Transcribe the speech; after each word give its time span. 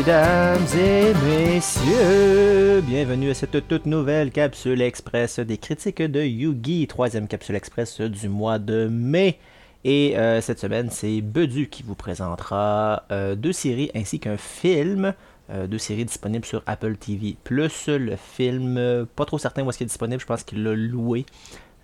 Mesdames 0.00 0.66
et 0.78 1.12
messieurs, 1.26 2.80
bienvenue 2.80 3.28
à 3.28 3.34
cette 3.34 3.68
toute 3.68 3.84
nouvelle 3.84 4.30
capsule 4.30 4.80
express 4.80 5.40
des 5.40 5.58
critiques 5.58 6.00
de 6.00 6.22
Yugi, 6.22 6.86
troisième 6.86 7.28
capsule 7.28 7.54
express 7.54 8.00
du 8.00 8.30
mois 8.30 8.58
de 8.58 8.88
mai. 8.88 9.38
Et 9.84 10.16
euh, 10.16 10.40
cette 10.40 10.58
semaine, 10.58 10.88
c'est 10.88 11.20
Bedu 11.20 11.68
qui 11.68 11.82
vous 11.82 11.94
présentera 11.94 13.02
euh, 13.12 13.34
deux 13.34 13.52
séries 13.52 13.90
ainsi 13.94 14.18
qu'un 14.18 14.38
film. 14.38 15.12
Euh, 15.50 15.66
deux 15.66 15.76
séries 15.76 16.06
disponibles 16.06 16.46
sur 16.46 16.62
Apple 16.64 16.96
TV. 16.96 17.36
Plus 17.44 17.88
le 17.88 18.16
film, 18.16 19.06
pas 19.14 19.26
trop 19.26 19.36
certain 19.36 19.64
où 19.64 19.68
est-ce 19.68 19.76
qu'il 19.76 19.84
est 19.84 19.88
disponible, 19.88 20.22
je 20.22 20.26
pense 20.26 20.44
qu'il 20.44 20.62
l'a 20.62 20.72
loué. 20.72 21.26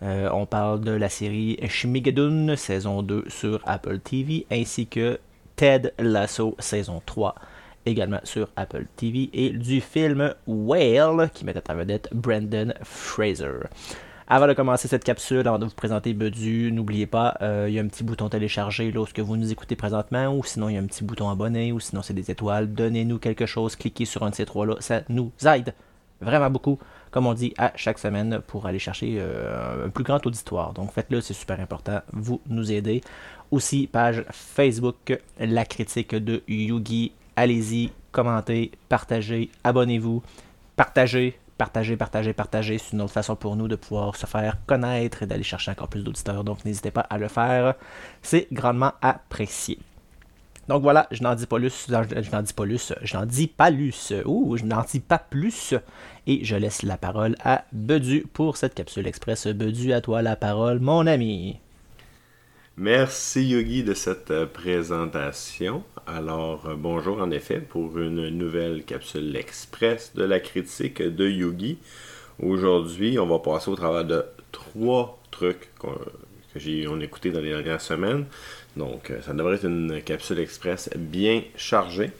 on 0.01 0.47
parle 0.47 0.81
de 0.81 0.93
la 0.93 1.11
série 1.11 1.59
Shmigadoon, 1.63 2.57
saison 2.57 3.03
2 3.03 3.25
sur 3.29 3.61
Apple 3.67 3.99
TV, 3.99 4.47
ainsi 4.51 4.87
que 4.87 5.21
Ted 5.57 5.93
Lasso, 5.99 6.57
saison 6.59 7.03
3 7.05 7.35
également 7.87 8.21
sur 8.25 8.49
Apple 8.57 8.87
TV, 8.97 9.31
et 9.33 9.51
du 9.51 9.81
film 9.81 10.35
Whale, 10.47 11.31
qui 11.33 11.45
met 11.45 11.55
à 11.57 11.75
vedette 11.75 12.09
Brandon 12.13 12.75
Fraser. 12.83 13.69
Avant 14.29 14.49
de 14.49 14.55
commencer 14.55 14.89
cette 14.89 15.05
capsule, 15.05 15.47
avant 15.47 15.61
de 15.61 15.67
vous 15.67 15.75
présenter 15.75 16.13
Bedu, 16.13 16.73
n'oubliez 16.73 17.07
pas, 17.07 17.37
euh, 17.43 17.67
il 17.69 17.75
y 17.75 17.79
a 17.79 17.83
un 17.83 17.87
petit 17.87 18.03
bouton 18.03 18.29
télécharger 18.29 18.91
lorsque 18.91 19.21
vous 19.21 19.37
nous 19.37 19.53
écoutez 19.53 19.77
présentement, 19.77 20.37
ou 20.37 20.43
sinon 20.43 20.69
il 20.69 20.75
y 20.75 20.77
a 20.77 20.81
un 20.81 20.87
petit 20.87 21.05
bouton 21.05 21.31
abonner, 21.31 21.71
ou 21.71 21.79
sinon 21.79 22.03
c'est 22.03 22.13
des 22.13 22.29
étoiles. 22.29 22.75
Donnez-nous 22.75 23.21
quelque 23.21 23.47
chose, 23.47 23.77
cliquez 23.77 24.05
sur 24.05 24.25
un 24.25 24.31
de 24.31 24.35
ces 24.35 24.45
trois-là, 24.45 24.75
ça 24.81 25.03
nous 25.09 25.31
aide 25.47 25.75
vraiment 26.21 26.51
beaucoup, 26.51 26.81
comme 27.13 27.27
on 27.27 27.35
dit 27.35 27.55
à 27.57 27.71
chaque 27.77 28.01
semaine, 28.01 28.41
pour 28.49 28.67
aller 28.67 28.81
chercher 28.81 29.17
euh, 29.21 29.87
un 29.87 29.91
plus 29.91 30.03
grand 30.03 30.27
auditoire. 30.27 30.73
Donc 30.73 30.93
faites-le, 30.93 31.21
c'est 31.21 31.35
super 31.35 31.61
important, 31.61 32.01
vous 32.13 32.41
nous 32.49 32.73
aidez. 32.73 33.03
Aussi, 33.53 33.87
page 33.87 34.25
Facebook, 34.33 35.17
la 35.39 35.65
critique 35.65 36.17
de 36.17 36.43
Yugi 36.49 37.13
allez-y, 37.37 37.93
commentez, 38.13 38.73
partagez, 38.89 39.51
abonnez-vous, 39.63 40.23
partagez, 40.75 41.39
partagez, 41.59 41.97
partagez, 41.97 42.33
partagez. 42.33 42.79
C'est 42.79 42.93
une 42.93 43.03
autre 43.03 43.13
façon 43.13 43.37
pour 43.37 43.57
nous 43.57 43.69
de 43.69 43.77
pouvoir 43.77 44.17
se 44.17 44.27
faire 44.27 44.59
connaître 44.67 45.23
et 45.23 45.27
d'aller 45.27 45.43
chercher 45.43 45.71
encore 45.71 45.89
plus 45.89 46.03
d'auditeurs. 46.03 46.45
Donc 46.45 46.65
n'hésitez 46.65 46.91
pas 46.91 47.03
à 47.03 47.19
le 47.19 47.29
faire. 47.29 47.75
C'est 48.23 48.49
grandement 48.53 48.93
apprécié. 49.03 49.79
Donc 50.69 50.83
voilà, 50.83 51.07
je 51.13 51.23
n'en 51.23 51.35
dis 51.37 51.47
pas 51.47 51.59
plus, 51.59 51.87
je 51.89 51.93
n'en 51.93 52.43
dis 52.43 52.53
pas 52.53 52.65
plus, 52.65 52.93
je 53.01 53.17
n'en 53.17 53.25
dis 53.25 53.47
pas 53.47 53.71
plus, 53.71 54.13
ou 54.25 54.57
je 54.57 54.65
n'en 54.65 54.83
dis 54.83 54.99
pas 54.99 55.19
plus, 55.19 55.75
et 56.27 56.45
je 56.45 56.57
laisse 56.57 56.83
la 56.83 56.97
parole 56.97 57.37
à 57.45 57.65
Bedu 57.73 58.27
pour 58.33 58.57
cette 58.57 58.75
capsule 58.75 59.07
express. 59.07 59.47
Bedu, 59.47 59.93
à 59.93 60.01
toi 60.01 60.23
la 60.23 60.35
parole, 60.35 60.81
mon 60.81 61.07
ami. 61.07 61.61
Merci 62.79 63.43
Yogi 63.43 63.85
de 63.85 63.95
cette 63.95 64.31
euh, 64.31 64.45
présentation. 64.45 65.83
Alors, 66.07 66.67
euh, 66.69 66.75
bonjour 66.77 67.23
en 67.23 67.31
effet 67.31 67.59
pour 67.59 67.99
une 67.99 68.29
nouvelle 68.29 68.85
capsule 68.85 69.35
express 69.35 70.13
de 70.15 70.25
la 70.25 70.41
critique 70.41 71.01
de 71.01 71.27
Yogi. 71.27 71.79
Aujourd'hui, 72.39 73.19
on 73.19 73.27
va 73.27 73.39
passer 73.39 73.71
au 73.71 73.77
travers 73.77 74.05
de 74.05 74.23
trois 74.53 75.19
trucs 75.31 75.71
que 75.81 75.89
j'ai 76.55 76.87
on 76.87 77.01
écouté 77.01 77.31
dans 77.31 77.41
les 77.41 77.49
dernières 77.49 77.81
semaines. 77.81 78.27
Donc, 78.77 79.11
euh, 79.11 79.23
ça 79.23 79.33
devrait 79.33 79.55
être 79.55 79.65
une 79.65 80.03
capsule 80.03 80.39
express 80.39 80.91
bien 80.97 81.45
chargée. 81.57 82.11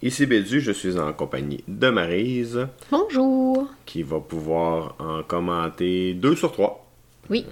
Ici 0.00 0.24
Bédu, 0.24 0.62
je 0.62 0.72
suis 0.72 0.98
en 0.98 1.12
compagnie 1.12 1.64
de 1.68 1.90
Marise. 1.90 2.66
Bonjour. 2.90 3.68
Qui 3.84 4.02
va 4.04 4.20
pouvoir 4.20 4.96
en 4.98 5.22
commenter 5.22 6.14
deux 6.14 6.34
sur 6.34 6.50
trois. 6.50 6.86
Oui. 7.28 7.44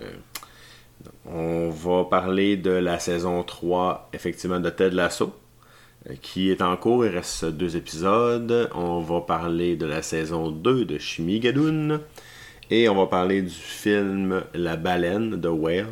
On 1.27 1.71
va 1.71 2.05
parler 2.05 2.57
de 2.57 2.71
la 2.71 2.99
saison 2.99 3.43
3, 3.43 4.11
effectivement, 4.13 4.61
de 4.61 4.71
Ted 4.71 4.95
Lasso, 4.95 5.35
euh, 6.09 6.15
qui 6.21 6.51
est 6.51 6.63
en 6.63 6.77
cours. 6.77 7.05
Il 7.05 7.15
reste 7.15 7.45
deux 7.45 7.77
épisodes. 7.77 8.71
On 8.75 9.01
va 9.01 9.21
parler 9.21 9.77
de 9.77 9.87
la 9.87 10.03
saison 10.03 10.51
2 10.51 10.85
de 10.85 10.99
Shmigadoon. 10.99 12.01
Et 12.71 12.89
on 12.89 12.95
va 12.95 13.07
parler 13.07 13.43
du 13.43 13.51
film 13.51 14.45
La 14.55 14.77
baleine 14.77 15.41
de 15.41 15.49
Whale, 15.49 15.89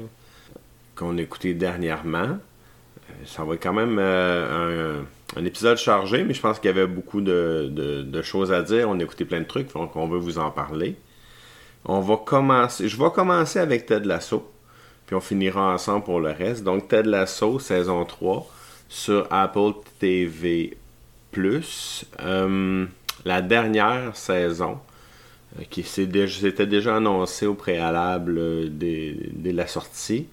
qu'on 0.95 1.19
a 1.19 1.21
écouté 1.21 1.53
dernièrement. 1.53 2.19
Euh, 2.19 3.13
ça 3.27 3.45
va 3.45 3.55
être 3.55 3.63
quand 3.63 3.73
même 3.73 3.99
euh, 3.99 5.03
un, 5.37 5.45
épisode 5.45 5.77
chargé, 5.77 6.25
mais 6.25 6.35
je 6.35 6.41
pense 6.41 6.59
qu'il 6.59 6.69
y 6.69 6.71
avait 6.71 6.87
beaucoup 6.87 7.21
de, 7.21 8.23
choses 8.23 8.53
à 8.53 8.63
dire. 8.63 8.89
On 8.89 8.99
a 8.99 9.03
écouté 9.03 9.25
plein 9.25 9.41
de 9.41 9.47
trucs, 9.47 9.73
donc 9.75 9.95
on 9.97 10.09
veut 10.09 10.19
vous 10.19 10.39
en 10.39 10.51
parler. 10.51 10.97
On 11.85 12.01
va 12.01 12.17
commencer. 12.17 12.89
Je 12.89 12.97
vais 12.97 13.11
commencer 13.11 13.59
avec 13.59 13.87
Ted 13.87 14.07
Lasso 14.07 14.49
puis 15.09 15.17
on 15.17 15.21
finira 15.23 15.73
ensemble 15.73 16.05
pour 16.05 16.21
le 16.21 16.33
reste. 16.33 16.65
Donc 16.65 16.89
Ted 16.89 17.09
Lasso, 17.09 17.59
saison 17.59 18.05
3, 18.05 18.47
sur 18.91 19.27
Apple 19.31 19.73
TV+. 19.99 20.77
Euh, 22.21 22.87
la 23.25 23.41
dernière 23.41 24.15
saison, 24.15 24.79
euh, 25.59 25.63
qui 25.71 25.83
s'était 25.83 26.67
déjà 26.67 26.97
annoncé 26.97 27.47
au 27.47 27.55
préalable 27.55 28.37
euh, 28.37 28.69
de, 28.69 29.51
la 29.51 29.67
sortie. 29.67 30.27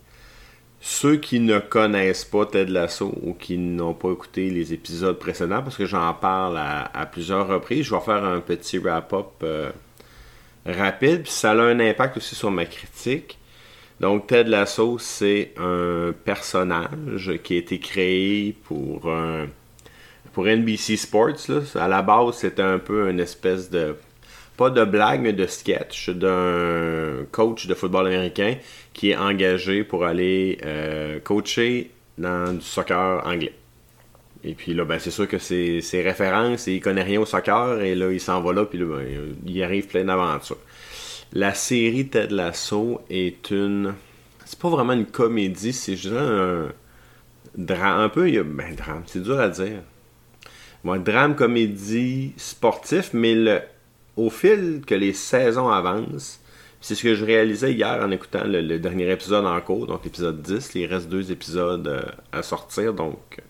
Ceux 0.81 1.15
qui 1.15 1.39
ne 1.39 1.59
connaissent 1.59 2.25
pas 2.25 2.45
Ted 2.45 2.69
Lasso 2.69 3.17
ou 3.21 3.33
qui 3.33 3.57
n'ont 3.57 3.93
pas 3.93 4.11
écouté 4.11 4.49
les 4.49 4.73
épisodes 4.73 5.17
précédents, 5.17 5.63
parce 5.63 5.77
que 5.77 5.85
j'en 5.85 6.13
parle 6.13 6.57
à, 6.57 7.05
plusieurs 7.05 7.47
reprises, 7.47 7.85
je 7.85 7.95
vais 7.95 8.01
faire 8.01 8.25
un 8.25 8.41
petit 8.41 8.77
wrap-up 8.77 9.41
rapide, 10.65 11.23
puis 11.23 11.31
ça 11.31 11.51
a 11.51 11.61
un 11.61 11.79
impact 11.79 12.17
aussi 12.17 12.35
sur 12.35 12.51
ma 12.51 12.65
critique. 12.65 13.37
Donc, 13.99 14.27
Ted 14.27 14.49
Lasso, 14.49 14.97
c'est 14.99 15.53
un 15.57 16.13
personnage 16.25 17.39
qui 17.43 17.55
a 17.55 17.57
été 17.57 17.79
créé 17.79 18.55
pour 18.63 19.09
NBC 20.37 20.97
Sports. 20.97 21.49
À 21.75 21.87
la 21.87 22.01
base, 22.01 22.35
c'était 22.35 22.61
un 22.61 22.79
peu 22.79 23.09
une 23.09 23.19
espèce 23.19 23.69
de 23.69 23.95
pas 24.57 24.69
de 24.69 24.83
blague, 24.85 25.21
mais 25.21 25.33
de 25.33 25.45
sketch 25.47 26.09
d'un 26.09 27.25
coach 27.31 27.67
de 27.67 27.73
football 27.73 28.07
américain 28.07 28.55
qui 28.93 29.11
est 29.11 29.15
engagé 29.17 29.83
pour 29.83 30.05
aller 30.05 30.57
euh, 30.65 31.19
coacher 31.19 31.91
dans 32.17 32.53
du 32.53 32.61
soccer 32.61 33.25
anglais. 33.25 33.53
Et 34.43 34.53
puis 34.53 34.73
là, 34.73 34.85
ben, 34.85 34.99
c'est 34.99 35.11
sûr 35.11 35.27
que 35.27 35.39
c'est 35.39 35.81
ses 35.81 36.01
références, 36.01 36.67
et 36.67 36.73
il 36.75 36.79
connaît 36.79 37.03
rien 37.03 37.19
au 37.19 37.25
soccer, 37.25 37.81
et 37.81 37.95
là, 37.95 38.11
il 38.11 38.21
s'en 38.21 38.41
va 38.41 38.53
là, 38.53 38.65
puis 38.65 38.77
là, 38.77 38.85
ben, 38.85 39.35
il 39.45 39.63
arrive 39.63 39.87
plein 39.87 40.05
d'aventures. 40.05 40.57
La 41.37 41.53
série 41.53 42.07
Ted 42.07 42.33
Lasso 42.33 43.01
est 43.09 43.51
une. 43.51 43.93
C'est 44.45 44.57
pas 44.57 44.69
vraiment 44.69 44.93
une 44.93 45.05
comédie, 45.05 45.73
c'est 45.73 45.97
juste 45.97 46.15
un 46.15 46.69
drame. 47.57 47.99
Un 47.99 48.07
peu. 48.07 48.31
Ben, 48.43 48.73
drame, 48.73 49.03
c'est 49.05 49.21
dur 49.21 49.37
à 49.37 49.49
dire. 49.49 49.81
un 50.85 50.97
drame, 50.97 51.35
comédie, 51.35 52.31
sportif, 52.37 53.09
mais 53.11 53.35
le, 53.35 53.59
au 54.15 54.29
fil 54.29 54.81
que 54.87 54.95
les 54.95 55.11
saisons 55.11 55.67
avancent, 55.67 56.39
c'est 56.79 56.95
ce 56.95 57.03
que 57.03 57.15
je 57.15 57.25
réalisais 57.25 57.73
hier 57.73 57.99
en 58.01 58.11
écoutant 58.11 58.45
le, 58.45 58.79
dernier 58.79 59.11
épisode 59.11 59.45
en 59.45 59.59
cours, 59.59 59.87
donc 59.87 60.05
l'épisode 60.05 60.41
10. 60.41 60.71
Il 60.75 60.85
reste 60.85 61.09
deux 61.09 61.33
épisodes 61.33 61.85
euh, 61.85 62.01
à 62.31 62.43
sortir, 62.43 62.93
donc 62.93 63.41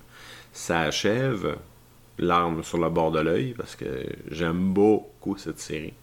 ça 0.52 0.80
achève. 0.82 1.56
L'arme 2.18 2.64
sur 2.64 2.80
le 2.80 2.90
bord 2.90 3.12
de 3.12 3.20
l'œil, 3.20 3.54
parce 3.56 3.76
que 3.76 3.86
j'aime 4.32 4.74
beaucoup 4.74 5.38
cette 5.38 5.60
série 5.60 5.94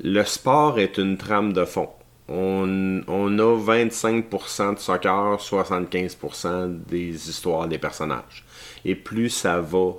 le 0.00 0.24
sport 0.24 0.78
est 0.78 0.98
une 0.98 1.16
trame 1.16 1.52
de 1.52 1.64
fond. 1.64 1.88
On, 2.28 3.02
a 3.08 3.58
25% 3.58 4.74
de 4.74 4.78
soccer, 4.78 5.36
75% 5.38 6.84
des 6.86 7.28
histoires 7.28 7.68
des 7.68 7.78
personnages. 7.78 8.44
Et 8.84 8.94
plus 8.94 9.28
ça 9.28 9.60
va, 9.60 9.92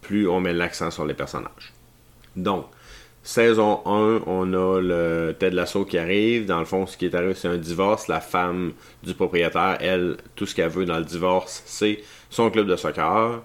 plus 0.00 0.28
on 0.28 0.40
met 0.40 0.52
l'accent 0.52 0.90
sur 0.90 1.04
les 1.04 1.14
personnages. 1.14 1.72
Donc, 2.36 2.66
saison 3.24 3.80
1, 3.86 4.22
on 4.26 4.52
a 4.52 4.80
le 4.80 5.34
Ted 5.36 5.56
Lasso 5.56 5.84
qui 5.84 5.98
arrive. 5.98 6.46
Dans 6.46 6.60
le 6.60 6.64
fond, 6.64 6.86
ce 6.86 6.96
qui 6.96 7.06
est 7.06 7.14
arrivé, 7.14 7.34
c'est 7.34 7.48
un 7.48 7.56
divorce. 7.56 8.06
La 8.06 8.20
femme 8.20 8.72
du 9.02 9.14
propriétaire, 9.14 9.78
elle, 9.80 10.16
tout 10.36 10.46
ce 10.46 10.54
qu'elle 10.54 10.70
veut 10.70 10.84
dans 10.84 10.98
le 10.98 11.04
divorce, 11.04 11.62
c'est 11.66 12.00
son 12.28 12.50
club 12.50 12.68
de 12.68 12.76
soccer. 12.76 13.42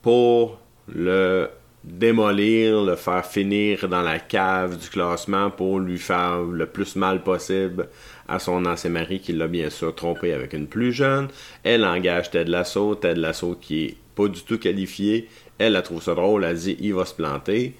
Pour 0.00 0.58
le 0.86 1.48
démolir, 1.84 2.82
le 2.82 2.96
faire 2.96 3.26
finir 3.26 3.88
dans 3.88 4.00
la 4.00 4.18
cave 4.18 4.78
du 4.78 4.88
classement 4.88 5.50
pour 5.50 5.78
lui 5.78 5.98
faire 5.98 6.40
le 6.40 6.66
plus 6.66 6.96
mal 6.96 7.22
possible 7.22 7.88
à 8.26 8.38
son 8.38 8.64
ancien 8.64 8.90
mari 8.90 9.20
qui 9.20 9.32
l'a 9.32 9.48
bien 9.48 9.68
sûr 9.68 9.94
trompé 9.94 10.32
avec 10.32 10.54
une 10.54 10.66
plus 10.66 10.92
jeune. 10.92 11.28
Elle 11.62 11.84
engage 11.84 12.30
Ted 12.30 12.50
Lasso, 12.50 12.94
Ted 12.94 13.20
Lasso 13.20 13.56
qui 13.60 13.84
est 13.84 13.96
pas 14.14 14.28
du 14.28 14.42
tout 14.42 14.58
qualifié. 14.58 15.28
Elle 15.58 15.74
la 15.74 15.82
trouve 15.82 16.02
ça 16.02 16.14
drôle, 16.14 16.44
elle 16.44 16.56
dit 16.56 16.76
il 16.80 16.94
va 16.94 17.04
se 17.04 17.14
planter. 17.14 17.74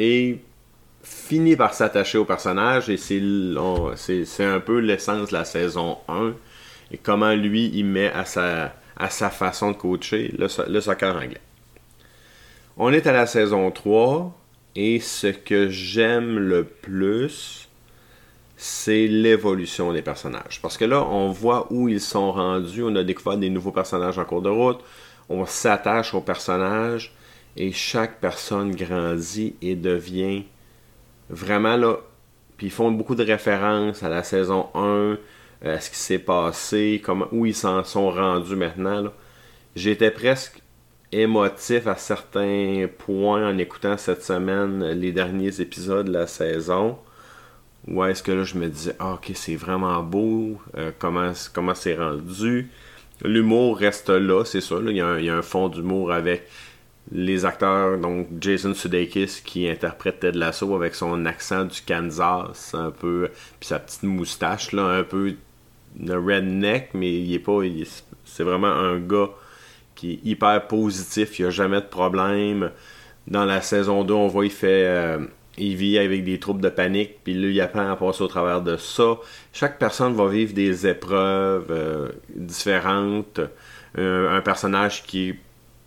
Et 0.00 0.38
finit 1.02 1.56
par 1.56 1.74
s'attacher 1.74 2.18
au 2.18 2.24
personnage 2.24 2.90
et 2.90 2.96
c'est, 2.96 4.44
un 4.44 4.60
peu 4.60 4.80
l'essence 4.80 5.28
de 5.28 5.34
la 5.34 5.44
saison 5.44 5.98
1 6.08 6.34
et 6.90 6.98
comment 6.98 7.34
lui 7.34 7.70
il 7.72 7.86
met 7.86 8.10
à 8.10 8.24
sa, 8.24 8.74
à 8.96 9.10
sa 9.10 9.30
façon 9.30 9.70
de 9.70 9.76
coacher 9.76 10.34
le, 10.36 10.48
le 10.68 10.80
soccer 10.80 11.16
anglais. 11.16 11.40
On 12.80 12.92
est 12.92 13.08
à 13.08 13.12
la 13.12 13.26
saison 13.26 13.72
3 13.72 14.32
et 14.76 15.00
ce 15.00 15.26
que 15.26 15.68
j'aime 15.68 16.38
le 16.38 16.62
plus, 16.62 17.68
c'est 18.56 19.08
l'évolution 19.08 19.92
des 19.92 20.00
personnages. 20.00 20.62
Parce 20.62 20.76
que 20.76 20.84
là, 20.84 21.04
on 21.04 21.32
voit 21.32 21.66
où 21.70 21.88
ils 21.88 22.00
sont 22.00 22.30
rendus, 22.30 22.84
on 22.84 22.94
a 22.94 23.02
découvert 23.02 23.36
des 23.36 23.50
nouveaux 23.50 23.72
personnages 23.72 24.16
en 24.16 24.24
cours 24.24 24.42
de 24.42 24.48
route, 24.48 24.78
on 25.28 25.44
s'attache 25.44 26.14
aux 26.14 26.20
personnages 26.20 27.12
Et 27.56 27.72
chaque 27.72 28.20
personne 28.20 28.72
grandit 28.76 29.56
et 29.60 29.74
devient 29.74 30.44
vraiment 31.30 31.76
là. 31.76 31.96
Puis 32.56 32.68
ils 32.68 32.72
font 32.72 32.92
beaucoup 32.92 33.16
de 33.16 33.24
références 33.24 34.04
à 34.04 34.08
la 34.08 34.22
saison 34.22 34.68
1, 34.74 34.80
euh, 34.80 35.16
à 35.64 35.80
ce 35.80 35.90
qui 35.90 35.96
s'est 35.96 36.20
passé, 36.20 37.02
comment, 37.04 37.26
où 37.32 37.44
ils 37.44 37.56
s'en 37.56 37.82
sont 37.82 38.12
rendus 38.12 38.54
maintenant. 38.54 39.12
J'étais 39.74 40.12
presque 40.12 40.62
émotif 41.12 41.86
à 41.86 41.96
certains 41.96 42.86
points 42.98 43.48
en 43.48 43.58
écoutant 43.58 43.96
cette 43.96 44.22
semaine 44.22 44.84
les 44.92 45.12
derniers 45.12 45.60
épisodes 45.60 46.06
de 46.06 46.12
la 46.12 46.26
saison. 46.26 46.98
Où 47.86 48.04
est-ce 48.04 48.22
que 48.22 48.32
là 48.32 48.44
je 48.44 48.56
me 48.56 48.68
disais, 48.68 48.94
ah, 48.98 49.14
ok, 49.14 49.30
c'est 49.34 49.56
vraiment 49.56 50.02
beau, 50.02 50.60
euh, 50.76 50.90
comment, 50.98 51.32
comment 51.54 51.74
c'est 51.74 51.96
rendu. 51.96 52.70
L'humour 53.22 53.78
reste 53.78 54.10
là, 54.10 54.44
c'est 54.44 54.60
sûr. 54.60 54.82
il, 54.90 54.96
y 54.96 55.00
a 55.00 55.34
un, 55.34 55.42
fond 55.42 55.68
d'humour 55.68 56.12
avec 56.12 56.46
les 57.10 57.46
acteurs, 57.46 57.98
donc 57.98 58.28
Jason 58.38 58.74
Sudeikis 58.74 59.40
qui 59.44 59.68
interprète 59.68 60.20
Ted 60.20 60.38
Lasso 60.38 60.74
avec 60.74 60.94
son 60.94 61.24
accent 61.24 61.64
du 61.64 61.80
Kansas, 61.80 62.74
un 62.74 62.90
peu, 62.90 63.30
puis 63.58 63.68
sa 63.68 63.78
petite 63.78 64.02
moustache, 64.02 64.72
là, 64.72 64.82
un 64.82 65.04
peu 65.04 65.34
de 65.96 66.14
redneck, 66.14 66.90
mais 66.92 67.12
il 67.20 67.34
est 67.34 67.38
pas. 67.38 67.60
C'est 68.24 68.44
vraiment 68.44 68.68
un 68.68 68.98
gars 68.98 69.30
qui 69.98 70.12
est 70.12 70.20
hyper 70.24 70.68
positif, 70.68 71.38
il 71.38 71.42
n'y 71.42 71.48
a 71.48 71.50
jamais 71.50 71.80
de 71.80 71.86
problème. 71.86 72.70
Dans 73.26 73.44
la 73.44 73.60
saison 73.60 74.04
2, 74.04 74.14
on 74.14 74.28
voit 74.28 74.44
il 74.44 74.52
fait. 74.52 74.86
Euh, 74.86 75.18
il 75.60 75.74
vit 75.74 75.98
avec 75.98 76.22
des 76.22 76.38
troubles 76.38 76.60
de 76.60 76.68
panique, 76.68 77.16
puis 77.24 77.34
là, 77.34 77.48
il 77.48 77.60
apprend 77.60 77.90
à 77.90 77.96
passer 77.96 78.22
au 78.22 78.28
travers 78.28 78.62
de 78.62 78.76
ça. 78.76 79.16
Chaque 79.52 79.76
personne 79.80 80.14
va 80.14 80.28
vivre 80.28 80.54
des 80.54 80.86
épreuves 80.86 81.66
euh, 81.70 82.10
différentes. 82.32 83.40
Euh, 83.98 84.36
un 84.36 84.40
personnage 84.40 85.02
qui 85.02 85.30
est 85.30 85.38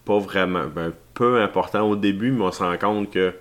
pas 0.03 0.19
vraiment. 0.19 0.65
Ben, 0.67 0.91
peu 1.13 1.41
important 1.41 1.89
au 1.89 1.95
début, 1.95 2.31
mais 2.31 2.43
on 2.43 2.51
se 2.51 2.63
rend 2.63 2.77
compte 2.77 3.11
que 3.11 3.33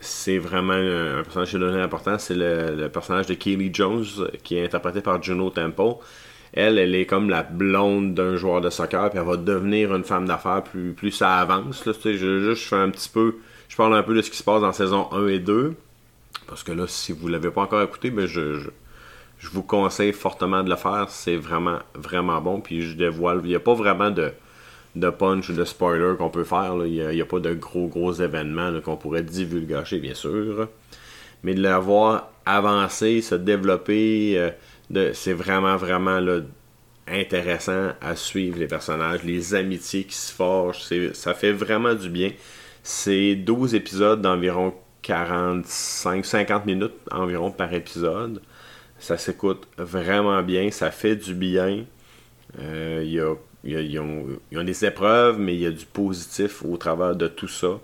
c'est 0.00 0.38
vraiment 0.38 0.74
un 0.74 1.22
personnage 1.22 1.50
qui 1.50 1.56
est 1.56 1.58
donné 1.58 1.80
important. 1.80 2.16
C'est 2.18 2.34
le, 2.34 2.76
le, 2.76 2.88
personnage 2.88 3.26
de 3.26 3.34
Kaylee 3.34 3.70
Jones, 3.72 4.04
qui 4.44 4.56
est 4.56 4.64
interprété 4.64 5.00
par 5.00 5.20
Juno 5.20 5.50
Temple 5.50 5.96
elle, 6.52 6.78
elle 6.78 6.94
est 6.94 7.06
comme 7.06 7.30
la 7.30 7.42
blonde 7.42 8.14
d'un 8.14 8.36
joueur 8.36 8.60
de 8.60 8.70
soccer, 8.70 9.10
puis 9.10 9.18
elle 9.18 9.26
va 9.26 9.36
devenir 9.36 9.94
une 9.94 10.04
femme 10.04 10.26
d'affaires 10.26 10.62
plus, 10.64 10.92
plus 10.92 11.12
ça 11.12 11.36
avance. 11.36 11.82
Je, 11.84 12.54
fais 12.54 12.76
un 12.76 12.90
petit 12.90 13.08
peu. 13.08 13.36
Je 13.68 13.76
parle 13.76 13.94
un 13.94 14.02
peu 14.02 14.14
de 14.14 14.22
ce 14.22 14.30
qui 14.30 14.36
se 14.36 14.42
passe 14.42 14.60
dans 14.60 14.72
saison 14.72 15.08
1 15.12 15.28
et 15.28 15.38
2. 15.38 15.74
Parce 16.48 16.64
que 16.64 16.72
là, 16.72 16.86
si 16.88 17.12
vous 17.12 17.28
ne 17.28 17.32
l'avez 17.32 17.50
pas 17.50 17.62
encore 17.62 17.82
écouté, 17.82 18.10
ben 18.10 18.26
je, 18.26 18.58
je, 19.38 19.48
vous 19.50 19.62
conseille 19.62 20.12
fortement 20.12 20.64
de 20.64 20.70
le 20.70 20.76
faire. 20.76 21.06
C'est 21.08 21.36
vraiment, 21.36 21.78
vraiment 21.94 22.40
bon. 22.40 22.60
Puis 22.60 22.82
je 22.82 22.96
dévoile. 22.96 23.40
Il 23.44 23.50
n'y 23.50 23.54
a 23.54 23.60
pas 23.60 23.74
vraiment 23.74 24.10
de, 24.10 24.32
de 24.96 25.10
punch 25.10 25.50
ou 25.50 25.52
de 25.52 25.64
spoiler 25.64 26.14
qu'on 26.18 26.30
peut 26.30 26.42
faire. 26.42 26.74
Il 26.84 27.08
n'y 27.10 27.20
a, 27.20 27.24
pas 27.24 27.38
de 27.38 27.54
gros, 27.54 27.86
gros 27.86 28.12
événements 28.12 28.72
qu'on 28.80 28.96
pourrait 28.96 29.22
divulgacher, 29.22 30.00
bien 30.00 30.14
sûr. 30.14 30.66
Mais 31.44 31.54
de 31.54 31.62
l'avoir 31.62 32.30
avancé, 32.44 33.22
se 33.22 33.36
développer. 33.36 34.34
Euh, 34.36 34.50
c'est 35.12 35.32
vraiment, 35.32 35.76
vraiment 35.76 36.20
intéressant 37.06 37.90
à 38.00 38.16
suivre 38.16 38.58
les 38.58 38.66
personnages, 38.66 39.22
les 39.24 39.54
amitiés 39.54 40.04
qui 40.04 40.16
se 40.16 40.32
forgent. 40.32 40.88
Ça 41.12 41.34
fait 41.34 41.52
vraiment 41.52 41.94
du 41.94 42.08
bien. 42.08 42.32
C'est 42.82 43.34
12 43.34 43.74
épisodes 43.74 44.22
d'environ 44.22 44.74
45-50 45.04 46.66
minutes 46.66 46.94
environ 47.10 47.50
par 47.50 47.72
épisode. 47.72 48.40
Ça 48.98 49.16
s'écoute 49.16 49.66
vraiment 49.78 50.42
bien, 50.42 50.70
ça 50.70 50.90
fait 50.90 51.16
du 51.16 51.34
bien. 51.34 51.84
Euh, 52.58 53.02
y 53.04 53.20
a, 53.20 53.34
y 53.64 53.98
ont, 53.98 54.64
des 54.64 54.84
épreuves, 54.84 55.38
mais 55.38 55.54
il 55.54 55.60
y 55.60 55.66
a 55.66 55.70
du 55.70 55.86
positif 55.86 56.64
au 56.64 56.76
travers 56.76 57.16
de 57.16 57.28
tout 57.28 57.48
ça. 57.48 57.80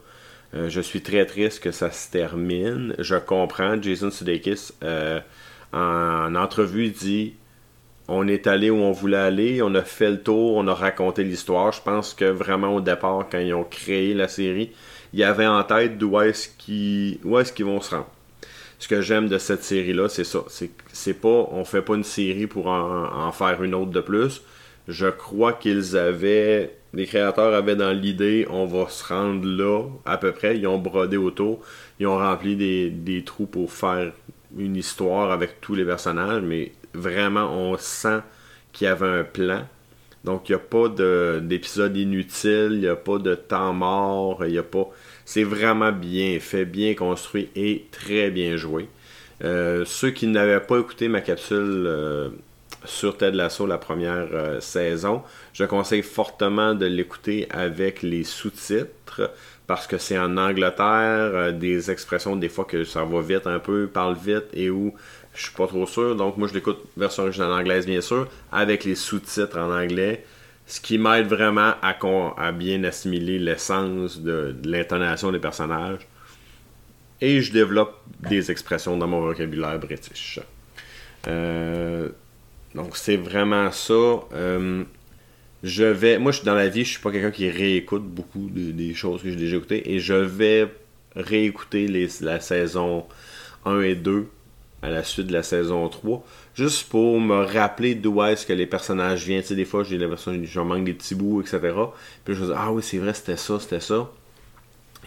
Euh, 0.54 0.68
je 0.68 0.80
suis 0.80 1.02
très 1.02 1.26
triste 1.26 1.62
que 1.62 1.72
ça 1.72 1.90
se 1.90 2.10
termine. 2.10 2.94
Je 2.98 3.16
comprends, 3.16 3.80
Jason 3.80 4.10
Sudeikis 4.10 4.72
euh, 4.82 5.20
en 5.76 6.34
entrevue, 6.34 6.86
il 6.86 6.92
dit 6.92 7.34
on 8.08 8.28
est 8.28 8.46
allé 8.46 8.70
où 8.70 8.76
on 8.76 8.92
voulait 8.92 9.16
aller, 9.16 9.62
on 9.62 9.74
a 9.74 9.82
fait 9.82 10.10
le 10.10 10.22
tour, 10.22 10.56
on 10.56 10.66
a 10.68 10.74
raconté 10.74 11.24
l'histoire. 11.24 11.72
Je 11.72 11.82
pense 11.82 12.14
que 12.14 12.24
vraiment 12.24 12.74
au 12.74 12.80
départ, 12.80 13.26
quand 13.30 13.38
ils 13.38 13.54
ont 13.54 13.64
créé 13.64 14.14
la 14.14 14.28
série, 14.28 14.70
il 15.12 15.18
y 15.18 15.24
avait 15.24 15.46
en 15.46 15.62
tête 15.64 15.98
d'où 15.98 16.20
est-ce 16.20 16.48
qu'ils 16.48 17.18
vont 17.24 17.80
se 17.80 17.94
rendre. 17.94 18.10
Ce 18.78 18.88
que 18.88 19.00
j'aime 19.00 19.28
de 19.28 19.38
cette 19.38 19.64
série-là, 19.64 20.08
c'est 20.08 20.24
ça. 20.24 20.40
C'est 20.92 21.14
pas, 21.14 21.48
on 21.50 21.64
fait 21.64 21.82
pas 21.82 21.94
une 21.94 22.04
série 22.04 22.46
pour 22.46 22.68
en, 22.68 23.32
faire 23.32 23.62
une 23.62 23.74
autre 23.74 23.90
de 23.90 24.00
plus. 24.00 24.42
Je 24.86 25.06
crois 25.06 25.54
qu'ils 25.54 25.96
avaient, 25.96 26.76
les 26.92 27.06
créateurs 27.06 27.54
avaient 27.54 27.74
dans 27.74 27.92
l'idée, 27.92 28.46
on 28.50 28.66
va 28.66 28.88
se 28.88 29.04
rendre 29.12 29.46
là, 29.46 29.82
à 30.04 30.18
peu 30.18 30.32
près. 30.32 30.58
Ils 30.58 30.66
ont 30.66 30.78
brodé 30.78 31.16
autour, 31.16 31.60
ils 31.98 32.06
ont 32.06 32.18
rempli 32.18 32.54
des 32.54 33.22
trous 33.24 33.46
pour 33.46 33.72
faire 33.72 34.12
une 34.58 34.76
histoire 34.76 35.30
avec 35.30 35.60
tous 35.60 35.74
les 35.74 35.84
personnages, 35.84 36.42
mais 36.42 36.72
vraiment, 36.94 37.52
on 37.52 37.76
sent 37.76 38.20
qu'il 38.72 38.86
y 38.86 38.88
avait 38.88 39.06
un 39.06 39.24
plan. 39.24 39.66
Donc, 40.24 40.48
il 40.48 40.52
n'y 40.52 40.56
a 40.56 40.58
pas 40.58 40.88
d'épisode 41.40 41.96
inutile, 41.96 42.70
il 42.72 42.80
n'y 42.80 42.88
a 42.88 42.96
pas 42.96 43.18
de 43.18 43.34
temps 43.34 43.72
mort, 43.72 44.44
il 44.44 44.54
y 44.54 44.58
a 44.58 44.62
pas. 44.62 44.88
C'est 45.24 45.44
vraiment 45.44 45.92
bien 45.92 46.38
fait, 46.40 46.64
bien 46.64 46.94
construit 46.94 47.48
et 47.54 47.86
très 47.92 48.30
bien 48.30 48.56
joué. 48.56 48.88
Euh, 49.44 49.84
ceux 49.84 50.10
qui 50.10 50.26
n'avaient 50.26 50.60
pas 50.60 50.78
écouté 50.78 51.08
ma 51.08 51.20
capsule 51.20 51.84
euh, 51.86 52.30
sur 52.84 53.16
Ted 53.16 53.36
Lasso 53.36 53.66
la 53.66 53.78
première 53.78 54.28
euh, 54.32 54.60
saison, 54.60 55.22
je 55.52 55.64
conseille 55.64 56.02
fortement 56.02 56.74
de 56.74 56.86
l'écouter 56.86 57.46
avec 57.50 58.02
les 58.02 58.24
sous-titres 58.24 59.30
parce 59.66 59.86
que 59.86 59.98
c'est 59.98 60.18
en 60.18 60.36
Angleterre, 60.36 61.30
euh, 61.34 61.52
des 61.52 61.90
expressions 61.90 62.36
des 62.36 62.48
fois 62.48 62.64
que 62.64 62.84
ça 62.84 63.04
va 63.04 63.20
vite 63.20 63.46
un 63.46 63.58
peu, 63.58 63.88
parle 63.88 64.16
vite 64.16 64.46
et 64.52 64.70
où 64.70 64.94
je 65.34 65.42
suis 65.42 65.52
pas 65.52 65.66
trop 65.66 65.86
sûr. 65.86 66.14
Donc 66.16 66.36
moi 66.36 66.48
je 66.48 66.54
l'écoute 66.54 66.78
version 66.96 67.24
originale 67.24 67.52
anglaise 67.52 67.86
bien 67.86 68.00
sûr, 68.00 68.28
avec 68.52 68.84
les 68.84 68.94
sous-titres 68.94 69.58
en 69.58 69.70
anglais, 69.72 70.24
ce 70.66 70.80
qui 70.80 70.98
m'aide 70.98 71.26
vraiment 71.26 71.74
à, 71.82 72.52
bien 72.52 72.84
assimiler 72.84 73.38
l'essence 73.38 74.20
de, 74.20 74.54
l'intonation 74.64 75.32
des 75.32 75.38
personnages. 75.38 76.06
Et 77.20 77.40
je 77.40 77.52
développe 77.52 77.98
des 78.28 78.50
expressions 78.50 78.96
dans 78.96 79.06
mon 79.06 79.20
vocabulaire 79.20 79.78
british. 79.78 80.38
Euh, 81.28 82.08
donc 82.74 82.96
c'est 82.96 83.16
vraiment 83.16 83.72
ça. 83.72 83.94
Euh, 84.34 84.84
je 85.66 85.84
vais. 85.84 86.18
Moi, 86.18 86.32
je 86.32 86.38
suis 86.38 86.46
dans 86.46 86.54
la 86.54 86.68
vie, 86.68 86.84
je 86.84 86.92
suis 86.92 87.00
pas 87.00 87.10
quelqu'un 87.10 87.32
qui 87.32 87.50
réécoute 87.50 88.04
beaucoup 88.04 88.48
des 88.50 88.94
choses 88.94 89.22
que 89.22 89.30
j'ai 89.30 89.36
déjà 89.36 89.56
écoutées. 89.56 89.92
Et 89.92 89.98
je 89.98 90.14
vais 90.14 90.68
réécouter 91.16 91.88
les, 91.88 92.08
la 92.20 92.40
saison 92.40 93.04
1 93.64 93.80
et 93.80 93.94
2 93.96 94.28
à 94.82 94.90
la 94.90 95.02
suite 95.02 95.26
de 95.26 95.32
la 95.32 95.42
saison 95.42 95.88
3. 95.88 96.24
Juste 96.54 96.88
pour 96.88 97.20
me 97.20 97.44
rappeler 97.44 97.96
d'où 97.96 98.22
est-ce 98.22 98.46
que 98.46 98.52
les 98.52 98.66
personnages 98.66 99.24
viennent. 99.24 99.42
Tu 99.42 99.48
sais, 99.48 99.54
des 99.56 99.64
fois, 99.64 99.82
j'ai 99.82 99.98
l'impression 99.98 100.38
que 100.38 100.44
je 100.44 100.60
manque 100.60 100.84
des 100.84 100.94
petits 100.94 101.16
bouts, 101.16 101.40
etc. 101.40 101.58
Puis 102.24 102.34
je 102.34 102.40
me 102.42 102.46
dis, 102.46 102.52
ah 102.56 102.70
oui, 102.70 102.82
c'est 102.82 102.98
vrai, 102.98 103.12
c'était 103.12 103.36
ça, 103.36 103.58
c'était 103.58 103.80
ça. 103.80 104.08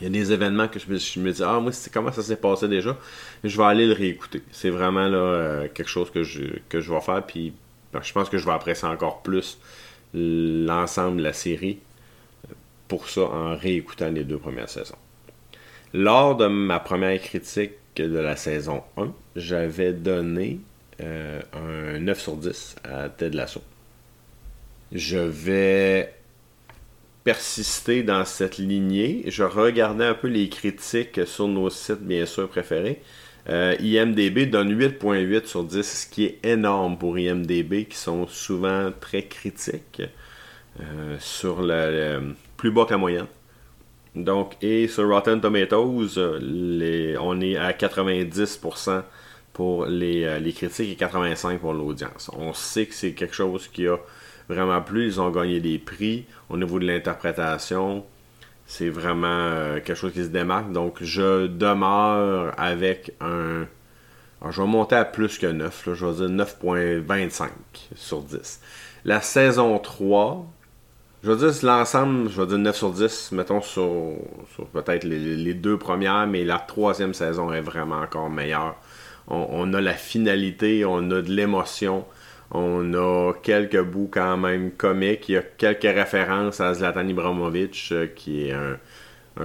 Il 0.02 0.04
y 0.04 0.08
a 0.08 0.10
des 0.10 0.32
événements 0.32 0.68
que 0.68 0.80
je 0.80 0.90
me, 0.90 1.32
dis, 1.32 1.44
ah, 1.44 1.60
moi, 1.62 1.72
comment 1.94 2.12
ça 2.12 2.22
s'est 2.22 2.36
passé 2.36 2.68
déjà? 2.68 2.98
Je 3.46 3.58
vais 3.58 3.64
aller 3.64 3.88
le 3.88 3.94
réécouter. 3.94 4.42
C'est 4.52 4.70
vraiment 4.70 5.08
là, 5.08 5.18
euh, 5.18 5.68
quelque 5.74 5.90
chose 5.90 6.10
que 6.12 6.24
je, 6.24 6.42
que 6.68 6.82
je 6.82 6.92
vais 6.92 7.02
faire. 7.02 7.26
Puis 7.26 7.54
ben, 7.94 8.02
je 8.04 8.12
pense 8.12 8.30
que 8.30 8.38
je 8.38 8.46
vais 8.46 8.52
apprécier 8.52 8.88
encore 8.88 9.22
plus 9.22 9.58
l'ensemble 10.14 11.18
de 11.18 11.24
la 11.24 11.34
série 11.34 11.80
pour 12.88 13.10
ça 13.10 13.22
en 13.22 13.56
réécoutant 13.56 14.10
les 14.10 14.24
deux 14.24 14.38
premières 14.38 14.70
saisons. 14.70 14.98
Lors 15.94 16.36
de 16.36 16.48
ma 16.48 16.80
première 16.80 17.20
critique 17.22 17.72
de 17.96 18.20
la 18.20 18.36
saison 18.36 18.84
1, 18.98 19.12
j'avais 19.36 19.94
donné 19.94 20.60
euh, 21.02 21.42
un 21.54 22.00
9 22.00 22.20
sur 22.20 22.36
10 22.36 22.76
à 22.84 23.10
Ted 23.10 23.36
Lasso. 23.36 23.62
Je 24.92 25.18
vais 25.18 26.14
persister 27.24 28.04
dans 28.04 28.26
cette 28.26 28.58
lignée. 28.58 29.24
Je 29.28 29.44
regardais 29.44 30.06
un 30.06 30.14
peu 30.14 30.28
les 30.28 30.50
critiques 30.50 31.28
sur 31.28 31.48
nos 31.48 31.70
sites, 31.70 32.02
bien 32.02 32.26
sûr, 32.26 32.50
préférés. 32.50 33.02
Euh, 33.50 33.76
IMDB 33.80 34.46
donne 34.46 34.78
8.8 34.78 35.46
sur 35.46 35.64
10, 35.64 35.82
ce 35.82 36.08
qui 36.08 36.26
est 36.26 36.40
énorme 36.46 36.98
pour 36.98 37.18
IMDB, 37.18 37.86
qui 37.86 37.98
sont 37.98 38.28
souvent 38.28 38.92
très 39.00 39.24
critiques 39.24 40.04
euh, 40.80 41.16
sur 41.20 41.62
le, 41.64 42.36
plus 42.58 42.70
bas 42.70 42.86
que 42.86 42.92
la 42.92 42.98
moyenne. 42.98 43.28
Donc, 44.16 44.56
et 44.62 44.88
sur 44.88 45.08
Rotten 45.08 45.42
Tomatoes, 45.42 46.18
on 47.20 47.42
est 47.42 47.58
à 47.58 47.72
90% 47.72 49.04
pour 49.54 49.86
les, 49.88 50.26
euh, 50.26 50.40
les, 50.40 50.54
critiques 50.54 51.02
et 51.02 51.06
85% 51.06 51.58
pour 51.58 51.74
l'audience. 51.74 52.30
On 52.38 52.54
sait 52.54 52.86
que 52.86 52.94
c'est 52.94 53.14
quelque 53.14 53.36
chose 53.36 53.68
qui 53.68 53.88
a 53.88 53.98
vraiment 54.48 54.82
plu. 54.82 55.08
Ils 55.08 55.20
ont 55.22 55.32
gagné 55.32 55.60
des 55.60 55.80
prix 55.80 56.26
au 56.50 56.58
niveau 56.58 56.78
de 56.78 56.86
l'interprétation 56.86 58.06
c'est 58.70 58.90
vraiment 58.90 59.28
euh, 59.28 59.80
quelque 59.80 59.96
chose 59.96 60.14
qui 60.14 60.24
se 60.24 60.30
démarque. 60.30 60.72
Donc, 60.72 60.98
je 61.02 61.48
demeure 61.48 62.54
avec 62.56 63.14
un. 63.20 63.66
Alors, 64.42 64.52
je 64.52 64.62
vais 64.62 64.68
monter 64.68 64.96
à 64.96 65.06
plus 65.06 65.40
que 65.40 65.48
9. 65.48 65.90
je 65.96 66.06
vais 66.06 66.28
dire 66.28 66.46
9.25 66.46 67.50
sur 67.96 68.22
10. 68.22 68.62
La 69.06 69.22
saison 69.22 69.80
3, 69.80 70.46
Je 71.24 71.32
veux 71.32 71.50
dire, 71.50 71.66
l'ensemble, 71.66 72.30
je 72.30 72.40
vais 72.40 72.48
dire 72.48 72.60
9 72.60 72.76
sur 72.76 72.92
10, 72.92 73.32
mettons 73.32 73.62
sur 73.62 74.14
peut-être 74.72 75.04
les, 75.04 75.54
deux 75.56 75.80
premières, 75.80 76.28
mais 76.28 76.46
la 76.46 76.60
troisième 76.60 77.16
saison 77.16 77.52
est 77.52 77.62
vraiment 77.62 78.02
encore 78.02 78.30
meilleure. 78.30 78.76
On, 79.28 79.74
a 79.74 79.82
la 79.82 79.94
finalité, 79.94 80.86
on 80.86 81.10
a 81.12 81.22
de 81.22 81.32
l'émotion, 81.32 82.06
on 82.52 82.94
a 82.94 83.34
quelques 83.44 83.82
bouts 83.82 84.10
quand 84.12 84.38
même 84.38 84.72
comiques, 84.72 85.30
il 85.30 85.34
y 85.34 85.38
a 85.38 85.44
quelques 85.44 85.84
références 85.84 86.60
à 86.60 86.74
Zlatan 86.74 87.08
Ibrahimovic, 87.08 87.90
euh, 87.92 88.08
qui 88.08 88.48
est 88.48 88.54
un, 88.54 88.78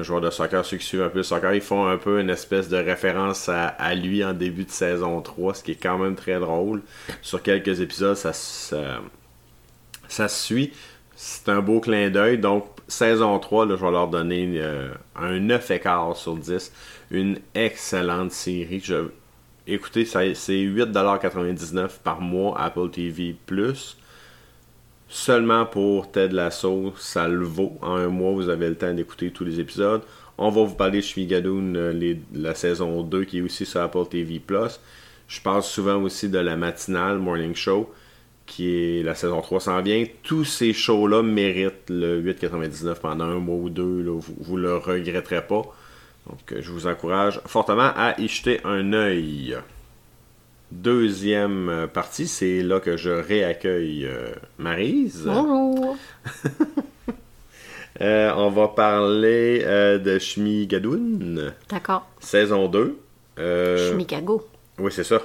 joueur 0.03 0.21
de 0.21 0.31
soccer, 0.31 0.65
ceux 0.65 0.79
qui 0.79 0.97
un 0.97 1.09
peu 1.09 1.19
le 1.19 1.23
soccer, 1.23 1.55
ils 1.55 1.61
font 1.61 1.87
un 1.87 1.99
peu 1.99 2.21
une 2.21 2.31
espèce 2.31 2.69
de 2.69 2.77
référence 2.77 3.49
à, 3.49 3.95
lui 3.95 4.25
en 4.25 4.33
début 4.33 4.65
de 4.65 4.71
saison 4.71 5.21
3, 5.21 5.55
ce 5.55 5.63
qui 5.63 5.73
est 5.73 5.81
quand 5.81 5.99
même 5.99 6.17
très 6.17 6.41
drôle. 6.41 6.83
Sur 7.23 7.43
quelques 7.43 7.81
épisodes, 7.81 8.17
ça, 8.17 8.33
ça, 8.33 10.29
suit 10.29 10.73
c'est 11.17 11.49
un 11.49 11.61
beau 11.61 11.79
clin 11.79 12.11
d'œil. 12.11 12.39
Donc, 12.39 12.67
saison 12.89 13.39
3, 13.39 13.69
je 13.69 13.75
vais 13.75 13.91
leur 13.93 14.09
donner 14.09 14.51
euh, 14.57 14.93
un 15.15 15.39
9 15.39 15.71
écart 15.71 16.17
sur 16.17 16.37
10. 16.37 16.73
Une 17.13 17.39
excellente 17.55 18.33
série. 18.33 18.83
Écoutez, 19.67 20.05
c'est 20.05 20.27
8,99$ 20.27 21.99
par 22.03 22.21
mois 22.21 22.61
Apple 22.61 22.91
TV+. 22.91 23.35
Seulement 25.09 25.65
pour 25.65 26.11
Ted 26.11 26.35
Lasso, 26.35 26.93
ça 26.99 27.29
le 27.29 27.45
vaut. 27.45 27.79
En 27.81 27.95
un 27.97 28.09
mois, 28.09 28.33
vous 28.33 28.51
avez 28.51 28.69
le 28.69 28.75
temps 28.75 28.93
d'écouter 28.93 29.31
tous 29.31 29.45
les 29.45 29.61
épisodes. 29.61 30.03
On 30.37 30.51
va 30.51 30.65
vous 30.65 30.75
parler 30.75 30.99
de 30.99 31.05
Shmigadoon, 31.05 31.75
euh, 31.77 32.15
la 32.35 32.55
saison 32.55 33.03
2 33.03 33.25
qui 33.25 33.39
est 33.39 33.41
aussi 33.41 33.65
sur 33.65 33.81
Apple 33.81 34.05
TV+. 34.11 34.43
Je 35.29 35.41
parle 35.41 35.63
souvent 35.63 36.03
aussi 36.03 36.29
de 36.29 36.39
la 36.39 36.57
matinale, 36.57 37.19
Morning 37.19 37.55
Show 37.55 37.91
qui 38.47 38.69
est 38.69 39.03
la 39.03 39.15
saison 39.15 39.41
3 39.41 39.61
s'en 39.61 39.81
vient. 39.81 40.05
Tous 40.23 40.45
ces 40.45 40.73
shows-là 40.73 41.23
méritent 41.23 41.89
le 41.89 42.23
8,99 42.23 43.01
pendant 43.01 43.25
un 43.25 43.39
mois 43.39 43.57
ou 43.57 43.71
deux. 43.71 44.05
vous 44.05 44.59
ne 44.59 44.63
le 44.63 44.77
regretterez 44.77 45.47
pas. 45.47 45.63
Donc, 46.29 46.53
euh, 46.53 46.59
je 46.61 46.71
vous 46.71 46.87
encourage 46.87 47.41
fortement 47.47 47.91
à 47.97 48.15
y 48.19 48.29
jeter 48.29 48.61
un 48.65 48.93
œil. 48.93 49.57
Deuxième 50.73 51.69
euh, 51.69 51.87
partie, 51.87 52.27
c'est 52.27 52.63
là 52.63 52.81
que 52.81 52.97
je 52.97 53.11
réaccueille 53.11 54.07
euh, 54.07 54.35
Marise. 54.59 55.25
Bonjour. 55.27 55.97
on 58.01 58.51
va 58.51 58.69
parler 58.69 59.61
de 59.61 60.19
Shmi-Gadoun. 60.19 61.53
D'accord. 61.69 62.09
Saison 62.21 62.69
2. 62.69 62.99
Shmi-Gago. 63.37 64.47
Oui, 64.79 64.91
c'est 64.91 65.05
ça. 65.05 65.21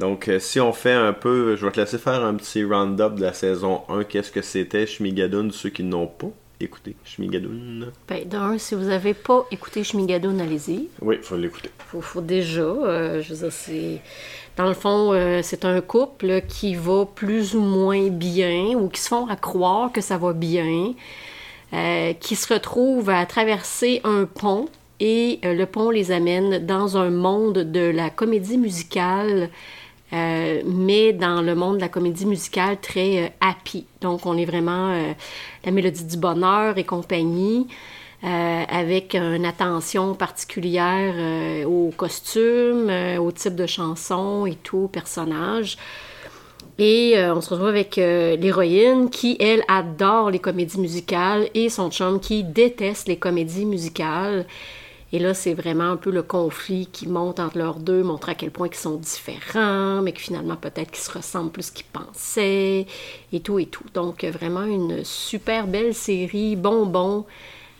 Donc, 0.00 0.28
euh, 0.28 0.38
si 0.38 0.58
on 0.60 0.72
fait 0.72 0.94
un 0.94 1.12
peu, 1.12 1.56
je 1.56 1.66
vais 1.66 1.72
te 1.72 1.78
laisser 1.78 1.98
faire 1.98 2.24
un 2.24 2.34
petit 2.34 2.64
round-up 2.64 3.16
de 3.16 3.20
la 3.20 3.34
saison 3.34 3.82
1. 3.90 4.04
Qu'est-ce 4.04 4.32
que 4.32 4.40
c'était 4.40 4.86
Shmigadoon, 4.86 5.50
ceux 5.50 5.68
qui 5.68 5.82
n'ont 5.82 6.06
pas? 6.06 6.30
Écouté 6.60 6.96
Shmigadoon 7.04 7.90
Ben, 8.08 8.28
d'un, 8.28 8.58
si 8.58 8.74
vous 8.74 8.84
n'avez 8.84 9.14
pas 9.14 9.46
écouté 9.50 9.84
Shmigadoon, 9.84 10.38
allez-y. 10.38 10.88
Oui, 11.00 11.16
il 11.18 11.22
faut 11.22 11.36
l'écouter. 11.36 11.70
Il 11.94 12.02
faut, 12.02 12.20
déjà, 12.20 12.60
euh, 12.60 13.22
je 13.22 13.32
veux 13.32 13.40
dire, 13.40 13.52
c'est... 13.52 14.00
Dans 14.56 14.66
le 14.66 14.74
fond, 14.74 15.12
euh, 15.12 15.40
c'est 15.42 15.64
un 15.64 15.80
couple 15.80 16.42
qui 16.48 16.74
va 16.74 17.06
plus 17.06 17.54
ou 17.54 17.60
moins 17.60 18.08
bien, 18.08 18.74
ou 18.76 18.88
qui 18.88 19.00
se 19.00 19.08
font 19.08 19.26
à 19.28 19.36
croire 19.36 19.92
que 19.92 20.00
ça 20.00 20.18
va 20.18 20.32
bien, 20.32 20.94
qui 22.18 22.36
se 22.36 22.52
retrouvent 22.52 23.10
à 23.10 23.24
traverser 23.26 24.00
un 24.04 24.24
pont, 24.24 24.68
et 24.98 25.38
le 25.42 25.64
pont 25.64 25.90
les 25.90 26.12
amène 26.12 26.66
dans 26.66 26.98
un 26.98 27.10
monde 27.10 27.58
de 27.58 27.90
la 27.90 28.10
comédie 28.10 28.58
musicale 28.58 29.48
euh, 30.12 30.62
mais 30.64 31.12
dans 31.12 31.40
le 31.40 31.54
monde 31.54 31.76
de 31.76 31.80
la 31.82 31.88
comédie 31.88 32.26
musicale 32.26 32.78
très 32.80 33.24
euh, 33.24 33.28
happy. 33.40 33.86
Donc, 34.00 34.26
on 34.26 34.36
est 34.36 34.44
vraiment 34.44 34.90
euh, 34.90 35.12
la 35.64 35.70
mélodie 35.70 36.04
du 36.04 36.16
bonheur 36.16 36.78
et 36.78 36.84
compagnie, 36.84 37.68
avec 38.22 39.14
une 39.14 39.46
attention 39.46 40.12
particulière 40.12 41.66
aux 41.66 41.90
costumes, 41.96 42.92
au 43.18 43.32
type 43.32 43.54
de 43.54 43.64
chanson 43.64 44.44
et 44.44 44.56
tout, 44.56 44.76
au 44.76 44.88
personnage. 44.88 45.78
Et 46.78 47.14
on 47.16 47.40
se 47.40 47.48
retrouve 47.48 47.68
avec 47.68 47.96
l'héroïne 47.96 49.08
qui, 49.08 49.38
elle, 49.40 49.62
adore 49.68 50.30
les 50.30 50.38
comédies 50.38 50.80
musicales 50.80 51.48
et 51.54 51.70
son 51.70 51.90
chum 51.90 52.20
qui 52.20 52.44
déteste 52.44 53.08
les 53.08 53.16
comédies 53.16 53.64
musicales. 53.64 54.44
Et 55.12 55.18
là, 55.18 55.34
c'est 55.34 55.54
vraiment 55.54 55.90
un 55.90 55.96
peu 55.96 56.10
le 56.10 56.22
conflit 56.22 56.88
qui 56.92 57.08
monte 57.08 57.40
entre 57.40 57.58
leurs 57.58 57.78
deux, 57.78 58.02
montrer 58.02 58.32
à 58.32 58.34
quel 58.36 58.50
point 58.50 58.68
ils 58.68 58.76
sont 58.76 58.96
différents, 58.96 60.02
mais 60.02 60.12
que 60.12 60.20
finalement, 60.20 60.56
peut-être 60.56 60.92
qu'ils 60.92 61.02
se 61.02 61.10
ressemblent 61.10 61.50
plus 61.50 61.70
qu'ils 61.70 61.86
pensaient, 61.86 62.86
et 63.32 63.40
tout 63.40 63.58
et 63.58 63.66
tout. 63.66 63.84
Donc, 63.92 64.24
vraiment 64.24 64.64
une 64.64 65.02
super 65.04 65.66
belle 65.66 65.94
série, 65.94 66.54
bonbon, 66.54 67.26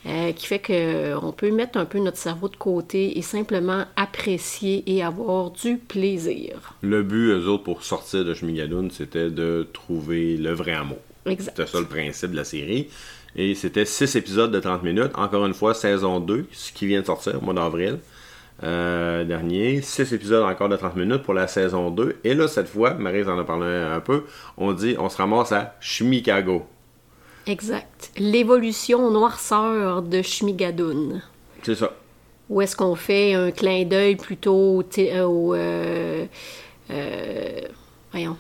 euh, 0.07 0.33
qui 0.33 0.47
fait 0.47 0.59
qu'on 0.59 1.31
peut 1.33 1.51
mettre 1.51 1.79
un 1.79 1.85
peu 1.85 1.99
notre 1.99 2.17
cerveau 2.17 2.49
de 2.49 2.57
côté 2.57 3.19
et 3.19 3.23
simplement 3.23 3.85
apprécier 3.97 4.83
et 4.87 5.03
avoir 5.03 5.51
du 5.51 5.77
plaisir. 5.77 6.75
Le 6.81 7.03
but, 7.03 7.33
eux 7.33 7.47
autres, 7.47 7.65
pour 7.65 7.85
sortir 7.85 8.25
de 8.25 8.33
Shmigaloun, 8.33 8.91
c'était 8.91 9.31
de 9.31 9.69
trouver 9.73 10.39
le 10.39 10.53
vrai 10.53 10.73
amour. 10.73 10.97
Exact. 11.27 11.55
C'était 11.55 11.71
ça 11.71 11.81
le 11.81 11.87
principe 11.87 12.31
de 12.31 12.37
la 12.37 12.45
série. 12.45 12.89
Et 13.37 13.55
c'était 13.55 13.85
6 13.85 14.17
épisodes 14.17 14.51
de 14.51 14.61
30 14.61 14.83
minutes. 14.83 15.13
Encore 15.15 15.47
une 15.47 15.55
fois, 15.55 15.75
saison 15.75 16.21
2, 16.21 16.47
ce 16.53 16.73
qui 16.73 16.87
vient 16.87 17.01
de 17.01 17.07
sortir 17.07 17.41
au 17.41 17.45
mois 17.45 17.55
d'avril 17.55 17.99
euh, 18.63 19.25
dernier. 19.25 19.81
6 19.81 20.13
épisodes 20.13 20.43
encore 20.45 20.69
de 20.69 20.77
30 20.77 20.97
minutes 20.97 21.23
pour 21.23 21.35
la 21.35 21.47
saison 21.47 21.91
2. 21.91 22.19
Et 22.25 22.35
là, 22.35 22.49
cette 22.49 22.69
fois, 22.69 22.95
Marie 22.95 23.25
en 23.25 23.39
a 23.39 23.45
parlé 23.45 23.67
un 23.67 24.01
peu, 24.01 24.25
on 24.57 24.73
dit 24.73 24.97
on 24.99 25.09
se 25.09 25.17
ramasse 25.17 25.53
à 25.53 25.77
Shmikago. 25.81 26.67
Exact. 27.47 28.13
L'évolution 28.17 29.11
noirceur 29.11 30.03
de 30.03 30.23
Shmigadoon. 30.23 31.21
C'est 31.63 31.75
ça. 31.75 31.93
Où 32.49 32.61
est-ce 32.61 32.77
qu'on 32.77 32.97
fait 32.97 33.35
un 33.35 33.51
clin 33.51 33.85
d'œil 33.85 34.17
plutôt 34.17 34.83
au... 34.83 35.55
Euh, 35.55 36.27
euh, 36.91 37.61
voyons 38.13 38.37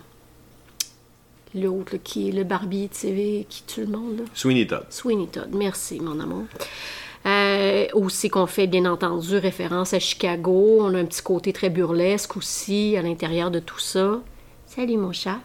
l'autre 1.54 1.97
qui 2.02 2.28
est 2.28 2.33
le 2.33 2.45
barbier 2.45 2.88
de 2.88 2.95
CV 2.95 3.47
qui 3.49 3.62
tue 3.66 3.83
le 3.83 3.88
monde. 3.88 4.23
Sweeney 4.35 4.66
Todd. 4.66 4.87
Sweeney 4.90 5.26
Todd, 5.26 5.50
merci 5.52 6.00
mon 6.00 6.19
amour. 6.21 6.45
Euh, 7.26 7.87
aussi 7.92 8.30
qu'on 8.30 8.47
fait 8.47 8.66
bien 8.66 8.87
entendu 8.87 9.37
référence 9.37 9.92
à 9.92 9.99
Chicago. 9.99 10.78
On 10.80 10.95
a 10.95 10.99
un 10.99 11.04
petit 11.04 11.23
côté 11.23 11.52
très 11.52 11.69
burlesque 11.69 12.37
aussi 12.37 12.97
à 12.97 13.02
l'intérieur 13.02 13.50
de 13.50 13.59
tout 13.59 13.78
ça. 13.78 14.21
Salut 14.66 14.97
mon 14.97 15.12
chat. 15.12 15.38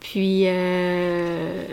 Puis 0.00 0.44
euh, 0.46 1.64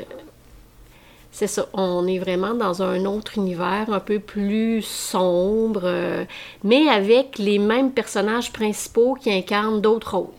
c'est 1.32 1.48
ça, 1.48 1.68
on 1.74 2.08
est 2.08 2.20
vraiment 2.20 2.54
dans 2.54 2.82
un 2.82 3.06
autre 3.06 3.38
univers 3.38 3.92
un 3.92 4.00
peu 4.00 4.20
plus 4.20 4.82
sombre, 4.82 5.82
euh, 5.84 6.26
mais 6.64 6.88
avec 6.90 7.38
les 7.38 7.60
mêmes 7.60 7.92
personnages 7.92 8.52
principaux 8.52 9.14
qui 9.14 9.32
incarnent 9.32 9.80
d'autres 9.80 10.18
rôles. 10.18 10.34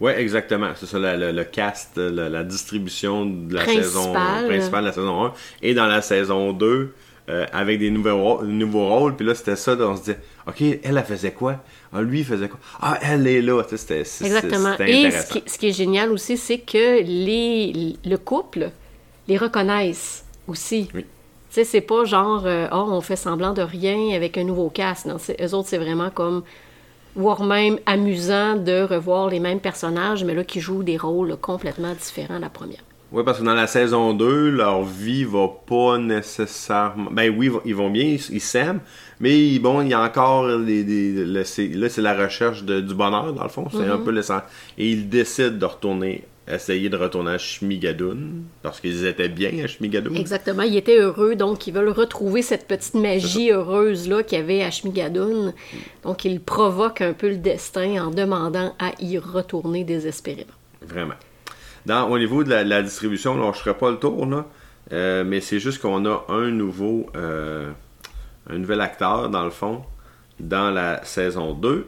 Oui, 0.00 0.12
exactement. 0.16 0.70
C'est 0.76 0.86
ça, 0.86 0.98
le, 0.98 1.44
cast, 1.44 1.96
la, 1.96 2.42
distribution 2.42 3.26
de 3.26 3.54
la 3.54 3.64
saison 3.64 4.12
principale 4.12 4.82
de 4.82 4.88
la 4.88 4.92
saison 4.92 5.24
1 5.26 5.32
et 5.62 5.74
dans 5.74 5.86
la 5.86 6.02
saison 6.02 6.52
2 6.52 6.92
euh, 7.30 7.46
avec 7.52 7.78
des 7.78 7.90
nouveaux, 7.90 8.42
nouveaux 8.42 8.86
rôles. 8.86 9.16
Puis 9.16 9.24
là, 9.24 9.34
c'était 9.34 9.56
ça, 9.56 9.74
on 9.80 9.96
se 9.96 10.02
dit, 10.02 10.16
OK, 10.46 10.60
elle, 10.60 10.78
elle 10.82 11.04
faisait 11.04 11.32
quoi? 11.32 11.56
Ah, 11.92 12.02
lui, 12.02 12.18
il 12.18 12.24
faisait 12.24 12.48
quoi? 12.48 12.58
Ah, 12.82 12.98
elle 13.00 13.26
est 13.26 13.40
là. 13.40 13.62
C'était, 13.74 14.00
Exactement. 14.00 14.76
Et 14.80 15.10
ce 15.10 15.32
qui, 15.32 15.42
ce 15.46 15.58
qui, 15.58 15.68
est 15.68 15.72
génial 15.72 16.10
aussi, 16.12 16.36
c'est 16.36 16.58
que 16.58 17.02
les, 17.02 17.96
le 18.04 18.16
couple 18.18 18.70
les 19.26 19.38
reconnaissent 19.38 20.24
aussi. 20.46 20.90
Oui. 20.94 21.02
Tu 21.02 21.06
sais, 21.60 21.64
c'est 21.64 21.80
pas 21.80 22.04
genre, 22.04 22.44
euh, 22.44 22.66
oh, 22.72 22.88
on 22.90 23.00
fait 23.00 23.16
semblant 23.16 23.54
de 23.54 23.62
rien 23.62 24.14
avec 24.14 24.36
un 24.36 24.44
nouveau 24.44 24.68
cast. 24.68 25.06
Non, 25.06 25.16
eux 25.16 25.54
autres, 25.54 25.68
c'est 25.68 25.78
vraiment 25.78 26.10
comme 26.10 26.42
voire 27.16 27.42
même 27.42 27.78
amusant 27.86 28.56
de 28.56 28.82
revoir 28.82 29.28
les 29.28 29.40
mêmes 29.40 29.60
personnages, 29.60 30.24
mais 30.24 30.34
là 30.34 30.44
qui 30.44 30.60
jouent 30.60 30.82
des 30.82 30.96
rôles 30.96 31.36
complètement 31.36 31.92
différents 31.94 32.36
de 32.36 32.42
la 32.42 32.50
première. 32.50 32.82
Oui, 33.12 33.22
parce 33.24 33.38
que 33.38 33.44
dans 33.44 33.54
la 33.54 33.68
saison 33.68 34.12
2, 34.12 34.50
leur 34.50 34.82
vie 34.82 35.22
va 35.22 35.46
pas 35.46 35.98
nécessairement. 35.98 37.12
Ben 37.12 37.32
oui, 37.36 37.48
ils 37.64 37.74
vont 37.74 37.88
bien, 37.88 38.16
ils 38.30 38.40
s'aiment, 38.40 38.80
mais 39.20 39.56
bon, 39.60 39.82
il 39.82 39.88
y 39.88 39.94
a 39.94 40.02
encore 40.02 40.58
des. 40.58 41.24
là, 41.24 41.44
c'est 41.44 41.98
la 41.98 42.14
recherche 42.14 42.64
du 42.64 42.94
bonheur, 42.94 43.32
dans 43.32 43.44
le 43.44 43.48
fond. 43.48 43.68
C'est 43.70 43.78
un 43.78 43.98
mm-hmm. 43.98 44.04
peu 44.04 44.10
l'essentiel. 44.10 44.50
Et 44.78 44.90
ils 44.90 45.08
décident 45.08 45.56
de 45.56 45.64
retourner 45.64 46.24
essayer 46.46 46.88
de 46.88 46.96
retourner 46.96 47.32
à 47.32 47.38
Shmigadoun, 47.38 48.44
parce 48.62 48.80
qu'ils 48.80 49.06
étaient 49.06 49.28
bien 49.28 49.64
à 49.64 49.66
Shmigadoun. 49.66 50.16
Exactement, 50.16 50.62
ils 50.62 50.76
étaient 50.76 50.98
heureux, 50.98 51.36
donc 51.36 51.66
ils 51.66 51.72
veulent 51.72 51.88
retrouver 51.88 52.42
cette 52.42 52.66
petite 52.66 52.94
magie 52.94 53.50
heureuse-là 53.50 54.22
qu'il 54.22 54.38
y 54.38 54.40
avait 54.42 54.62
à 54.62 54.70
Shmigadoun. 54.70 55.54
Donc 56.02 56.24
ils 56.24 56.40
provoquent 56.40 57.00
un 57.00 57.14
peu 57.14 57.28
le 57.28 57.36
destin 57.36 58.06
en 58.06 58.10
demandant 58.10 58.74
à 58.78 58.92
y 59.00 59.18
retourner 59.18 59.84
désespérément. 59.84 60.52
Vraiment. 60.82 61.14
Dans, 61.86 62.08
au 62.10 62.18
niveau 62.18 62.44
de 62.44 62.50
la, 62.50 62.82
distribution, 62.82 63.36
là, 63.36 63.42
je 63.52 63.58
ne 63.58 63.62
ferai 63.62 63.74
pas 63.74 63.90
le 63.90 63.98
tour, 63.98 64.26
là, 64.26 64.46
euh, 64.92 65.24
mais 65.24 65.40
c'est 65.40 65.58
juste 65.58 65.80
qu'on 65.80 66.04
a 66.06 66.24
un 66.28 66.50
nouveau, 66.50 67.06
euh, 67.16 67.70
un 68.48 68.58
nouvel 68.58 68.80
acteur, 68.80 69.30
dans 69.30 69.44
le 69.44 69.50
fond, 69.50 69.82
dans 70.40 70.70
la 70.70 71.04
saison 71.04 71.52
2. 71.52 71.86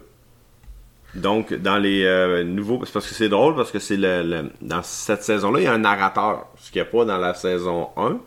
Donc, 1.17 1.53
dans 1.53 1.77
les 1.77 2.03
euh, 2.05 2.43
nouveaux. 2.43 2.81
c'est 2.85 2.93
Parce 2.93 3.07
que 3.07 3.13
c'est 3.15 3.29
drôle, 3.29 3.55
parce 3.55 3.71
que 3.71 3.79
c'est 3.79 3.97
le, 3.97 4.23
le- 4.23 4.49
dans 4.61 4.83
cette 4.83 5.23
saison-là, 5.23 5.59
il 5.59 5.63
y 5.63 5.67
a 5.67 5.73
un 5.73 5.79
narrateur, 5.79 6.47
ce 6.59 6.71
qu'il 6.71 6.81
n'y 6.81 6.87
a 6.87 6.91
pas 6.91 7.05
dans 7.05 7.17
la 7.17 7.33
saison 7.33 7.89
1. 7.97 8.19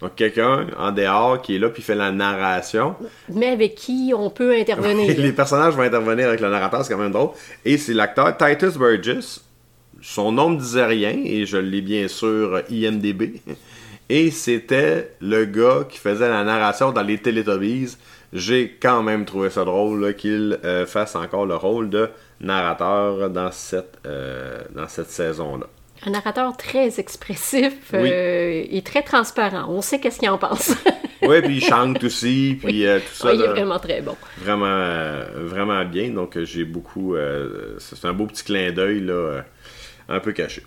Donc, 0.00 0.14
quelqu'un 0.16 0.66
en 0.78 0.92
dehors 0.92 1.40
qui 1.40 1.56
est 1.56 1.58
là 1.58 1.70
puis 1.70 1.82
fait 1.82 1.94
la 1.94 2.10
narration. 2.12 2.96
Mais 3.32 3.48
avec 3.48 3.74
qui 3.76 4.12
on 4.16 4.28
peut 4.28 4.52
intervenir? 4.54 5.14
les 5.18 5.32
personnages 5.32 5.74
vont 5.74 5.82
intervenir 5.82 6.28
avec 6.28 6.40
le 6.40 6.50
narrateur, 6.50 6.84
c'est 6.84 6.92
quand 6.92 7.00
même 7.00 7.12
drôle. 7.12 7.30
Et 7.64 7.78
c'est 7.78 7.94
l'acteur 7.94 8.36
Titus 8.36 8.76
Burgess. 8.76 9.42
Son 10.02 10.30
nom 10.32 10.50
ne 10.50 10.58
disait 10.58 10.84
rien, 10.84 11.16
et 11.24 11.46
je 11.46 11.56
l'ai 11.56 11.80
bien 11.80 12.08
sûr 12.08 12.60
IMDB. 12.68 13.40
Et 14.10 14.30
c'était 14.30 15.12
le 15.22 15.46
gars 15.46 15.86
qui 15.88 15.96
faisait 15.98 16.28
la 16.28 16.44
narration 16.44 16.92
dans 16.92 17.00
les 17.02 17.16
Teletubbies. 17.16 17.96
J'ai 18.34 18.76
quand 18.82 19.02
même 19.02 19.24
trouvé 19.24 19.48
ça 19.48 19.64
drôle 19.64 20.14
qu'il 20.14 20.58
euh, 20.64 20.84
fasse 20.84 21.16
encore 21.16 21.46
le 21.46 21.54
rôle 21.56 21.88
de 21.88 22.10
narrateur 22.40 23.30
dans 23.30 23.50
cette, 23.52 23.98
euh, 24.06 24.60
dans 24.74 24.88
cette 24.88 25.10
saison-là. 25.10 25.66
Un 26.06 26.10
narrateur 26.10 26.56
très 26.56 27.00
expressif 27.00 27.72
Oui. 27.92 28.10
euh, 28.12 28.64
et 28.68 28.82
très 28.82 29.02
transparent. 29.02 29.66
On 29.68 29.80
sait 29.80 30.00
qu'est-ce 30.00 30.18
qu'il 30.18 30.30
en 30.30 30.38
pense. 30.38 30.72
Oui, 31.26 31.40
puis 31.40 31.56
il 31.56 31.64
chante 31.64 32.04
aussi, 32.04 32.58
puis 32.62 32.86
euh, 32.86 32.98
tout 32.98 33.14
ça. 33.14 33.28
Ouais, 33.28 33.36
il 33.36 33.40
est 33.40 33.46
vraiment 33.46 33.78
très 33.78 34.02
bon. 34.02 34.14
vraiment, 34.36 35.20
vraiment 35.36 35.82
bien. 35.86 36.10
Donc, 36.10 36.38
j'ai 36.42 36.64
beaucoup. 36.64 37.16
c'est 37.78 38.04
un 38.04 38.12
beau 38.12 38.26
petit 38.26 38.44
clin 38.44 38.72
d'œil, 38.72 39.00
là, 39.00 39.40
un 40.10 40.20
peu 40.20 40.32
caché. 40.32 40.62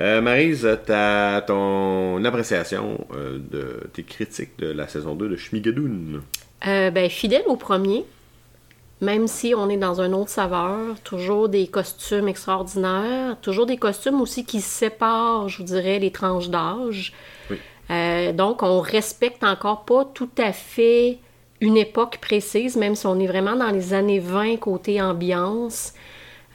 Euh, 0.00 0.20
Maryse, 0.20 0.68
ta, 0.86 1.42
ton 1.46 2.24
appréciation 2.24 3.06
euh, 3.14 3.38
de 3.38 3.86
tes 3.92 4.02
critiques 4.02 4.58
de 4.58 4.72
la 4.72 4.88
saison 4.88 5.14
2 5.14 5.28
de 5.28 5.36
Schmigadoon? 5.36 6.20
Euh, 6.66 6.90
ben, 6.90 7.08
fidèle 7.08 7.44
au 7.46 7.56
premier, 7.56 8.04
même 9.00 9.26
si 9.26 9.54
on 9.56 9.68
est 9.68 9.76
dans 9.76 10.00
un 10.00 10.12
autre 10.12 10.30
saveur, 10.30 10.98
toujours 11.02 11.48
des 11.48 11.66
costumes 11.66 12.28
extraordinaires, 12.28 13.36
toujours 13.42 13.66
des 13.66 13.76
costumes 13.76 14.20
aussi 14.20 14.44
qui 14.44 14.60
séparent, 14.60 15.48
je 15.48 15.58
vous 15.58 15.64
dirais, 15.64 15.98
les 15.98 16.10
tranches 16.10 16.48
d'âge. 16.48 17.12
Oui. 17.50 17.58
Euh, 17.90 18.32
donc, 18.32 18.62
on 18.62 18.80
respecte 18.80 19.44
encore 19.44 19.84
pas 19.84 20.04
tout 20.04 20.30
à 20.38 20.52
fait 20.52 21.18
une 21.60 21.76
époque 21.76 22.18
précise, 22.20 22.76
même 22.76 22.94
si 22.94 23.06
on 23.06 23.18
est 23.18 23.26
vraiment 23.26 23.56
dans 23.56 23.70
les 23.70 23.94
années 23.94 24.20
20 24.20 24.56
côté 24.56 25.00
ambiance. 25.02 25.92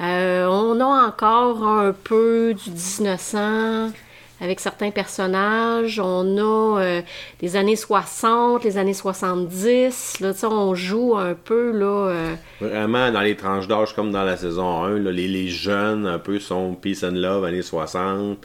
Euh, 0.01 0.48
on 0.48 0.79
a 0.79 1.08
encore 1.08 1.63
un 1.63 1.91
peu 1.91 2.53
du 2.53 2.72
1900 2.72 3.91
avec 4.41 4.60
certains 4.60 4.91
personnages. 4.91 6.00
On 6.00 6.38
a 6.38 6.81
euh, 6.81 7.01
les 7.41 7.55
années 7.55 7.75
60, 7.75 8.63
les 8.63 8.77
années 8.77 8.93
70. 8.93 10.19
Là, 10.22 10.34
tu 10.34 10.39
sais, 10.39 10.46
on 10.48 10.75
joue 10.75 11.15
un 11.17 11.34
peu 11.34 11.72
là. 11.72 12.08
euh, 12.10 12.36
Vraiment, 12.62 13.12
dans 13.12 13.22
les 13.22 13.36
tranches 13.36 13.67
d'âge, 13.67 13.93
comme 13.93 14.12
dans 14.12 14.24
la 14.24 14.38
saison 14.38 14.84
1, 14.84 15.00
là, 15.00 15.12
les, 15.12 15.27
les 15.27 15.48
jeunes, 15.48 16.05
un 16.08 16.19
peu, 16.19 16.39
sont 16.39 16.74
Peace 16.75 17.03
and 17.03 17.12
Love, 17.15 17.43
années 17.46 17.62
60. 17.62 18.38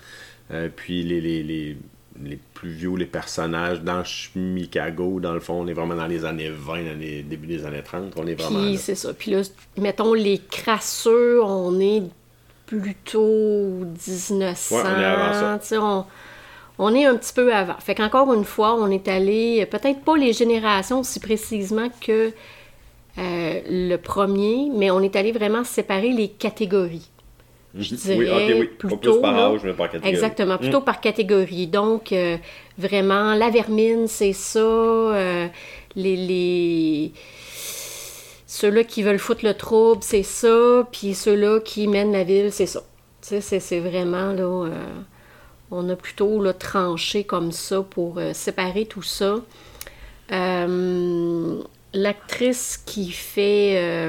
Euh, 0.52 0.68
puis 0.74 1.02
les, 1.04 1.20
les, 1.20 1.42
les, 1.42 1.76
les 2.22 2.38
plus 2.54 2.70
vieux, 2.70 2.94
les 2.96 3.06
personnages, 3.06 3.80
dans 3.82 4.04
Chicago, 4.04 5.20
dans 5.20 5.32
le 5.32 5.40
fond, 5.40 5.62
on 5.62 5.66
est 5.66 5.72
vraiment 5.72 5.94
dans 5.94 6.06
les 6.06 6.24
années 6.24 6.50
20, 6.50 6.82
dans 6.84 6.98
les, 7.00 7.22
début 7.22 7.46
des 7.46 7.64
années 7.64 7.82
30. 7.82 8.12
On 8.16 8.26
est 8.26 8.34
vraiment 8.34 8.60
Puis 8.60 8.76
c'est 8.78 8.94
ça. 8.94 9.12
Puis 9.14 9.30
là, 9.30 9.40
mettons 9.78 10.12
les 10.14 10.38
crasseux, 10.38 11.42
on 11.42 11.78
est 11.80 12.02
plutôt 12.80 13.84
1900. 14.06 14.76
Ouais, 14.76 14.82
on 14.84 15.00
est 15.00 15.04
avant 15.04 15.32
ça. 15.32 15.58
tu 15.60 15.66
sais, 15.68 15.78
on, 15.78 16.04
on 16.78 16.94
est 16.94 17.04
un 17.04 17.16
petit 17.16 17.32
peu 17.32 17.54
avant. 17.54 17.76
Fait 17.78 17.94
qu'encore 17.94 18.32
une 18.32 18.44
fois, 18.44 18.74
on 18.74 18.90
est 18.90 19.08
allé, 19.08 19.66
peut-être 19.66 20.00
pas 20.02 20.16
les 20.16 20.32
générations 20.32 21.00
aussi 21.00 21.20
précisément 21.20 21.88
que 22.00 22.32
euh, 23.16 23.60
le 23.68 23.96
premier, 23.96 24.70
mais 24.74 24.90
on 24.90 25.00
est 25.00 25.14
allé 25.16 25.32
vraiment 25.32 25.64
séparer 25.64 26.10
les 26.10 26.28
catégories. 26.28 27.08
Je 27.76 27.94
dirais 27.96 28.54
oui, 28.54 28.66
plutôt, 28.78 29.20
par 29.20 29.36
âge, 29.36 29.60
mais 29.64 29.72
par 29.72 29.86
catégorie. 29.86 30.10
Exactement, 30.14 30.58
plutôt 30.58 30.80
par 30.80 31.00
catégorie. 31.00 31.66
Donc, 31.66 32.12
euh, 32.12 32.36
vraiment, 32.78 33.34
la 33.34 33.50
vermine, 33.50 34.06
c'est 34.06 34.32
ça. 34.32 34.58
euh, 34.60 35.48
les, 35.96 36.16
les... 36.16 37.12
Ceux-là 38.56 38.84
qui 38.84 39.02
veulent 39.02 39.18
foutre 39.18 39.44
le 39.44 39.54
trouble, 39.54 40.00
c'est 40.04 40.22
ça. 40.22 40.86
Puis 40.92 41.14
ceux-là 41.14 41.58
qui 41.58 41.88
mènent 41.88 42.12
la 42.12 42.22
ville, 42.22 42.52
c'est 42.52 42.66
ça. 42.66 42.82
Tu 43.20 43.40
sais, 43.40 43.58
c'est- 43.58 43.80
vraiment, 43.80 44.32
là... 44.32 44.42
euh, 44.68 44.70
on 45.72 45.88
a 45.88 45.96
plutôt 45.96 46.40
là, 46.40 46.52
tranché 46.52 47.24
comme 47.24 47.50
ça 47.50 47.82
pour 47.82 48.18
euh, 48.18 48.32
séparer 48.32 48.86
tout 48.86 49.02
ça. 49.02 49.38
Euh, 50.30 51.56
L'actrice 51.92 52.80
qui 52.86 53.10
fait 53.10 54.08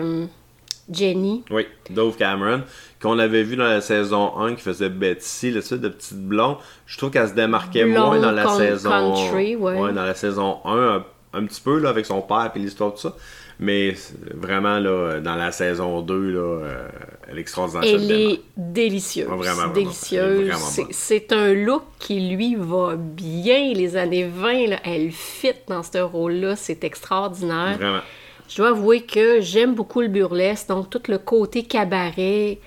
Jenny, 0.91 1.43
Oui, 1.49 1.65
Dove 1.89 2.15
Cameron, 2.15 2.61
qu'on 3.01 3.17
avait 3.17 3.41
vu 3.43 3.55
dans 3.55 3.63
la 3.63 3.81
saison 3.81 4.37
1 4.37 4.53
qui 4.55 4.61
faisait 4.61 4.89
Betsy, 4.89 5.49
le 5.49 5.61
de 5.77 5.89
petite 5.89 6.19
blonde. 6.19 6.57
Je 6.85 6.97
trouve 6.99 7.09
qu'elle 7.09 7.29
se 7.29 7.33
démarquait 7.33 7.85
Blonde 7.85 8.05
moins 8.05 8.19
dans 8.19 8.31
la 8.31 8.47
saison 8.47 8.89
country, 8.89 9.55
ouais. 9.55 9.93
dans 9.93 10.03
la 10.03 10.13
saison 10.13 10.59
1 10.65 10.71
un, 10.77 11.05
un 11.33 11.45
petit 11.45 11.61
peu 11.61 11.79
là 11.79 11.89
avec 11.89 12.05
son 12.05 12.21
père 12.21 12.51
et 12.55 12.59
l'histoire 12.59 12.93
de 12.93 12.97
ça. 12.97 13.15
Mais 13.59 13.95
vraiment 14.33 14.79
là 14.79 15.19
dans 15.21 15.35
la 15.35 15.51
saison 15.51 16.01
2 16.01 16.29
là 16.31 16.39
euh, 16.39 16.87
elle 17.27 17.37
est 17.37 17.41
extraordinaire. 17.41 17.83
Elle 17.85 18.11
est 18.11 18.41
délicieuse. 18.55 19.27
Ah, 19.31 19.35
vraiment, 19.35 19.55
vraiment. 19.55 19.73
délicieuse. 19.73 20.53
C'est 20.91 21.31
un 21.31 21.53
look 21.53 21.83
qui 21.99 22.19
lui 22.29 22.55
va 22.55 22.95
bien. 22.95 23.73
Les 23.73 23.97
années 23.97 24.25
20, 24.25 24.67
là, 24.67 24.79
elle 24.83 25.11
fit 25.11 25.53
dans 25.67 25.83
ce 25.83 25.97
rôle-là. 25.97 26.55
C'est 26.55 26.83
extraordinaire. 26.83 27.77
Vraiment. 27.77 28.01
Je 28.47 28.57
dois 28.57 28.69
avouer 28.69 29.01
que 29.01 29.41
j'aime 29.41 29.73
beaucoup 29.73 30.01
le 30.01 30.07
burlesque, 30.07 30.67
donc 30.67 30.89
tout 30.89 31.01
le 31.07 31.17
côté 31.17 31.63
cabaret, 31.63 32.59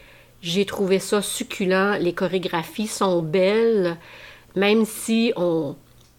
j'ai 0.42 0.64
trouvé 0.64 0.98
ça 0.98 1.22
succulent. 1.22 1.98
Les 2.00 2.12
chorégraphies 2.12 2.88
sont 2.88 3.22
belles, 3.22 3.96
même 4.56 4.84
si 4.84 5.32
on 5.36 5.76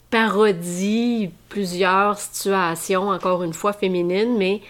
parodie 0.10 1.30
plusieurs 1.50 2.18
situations, 2.18 3.10
encore 3.10 3.44
une 3.44 3.54
fois 3.54 3.74
féminines, 3.74 4.38
mais 4.38 4.62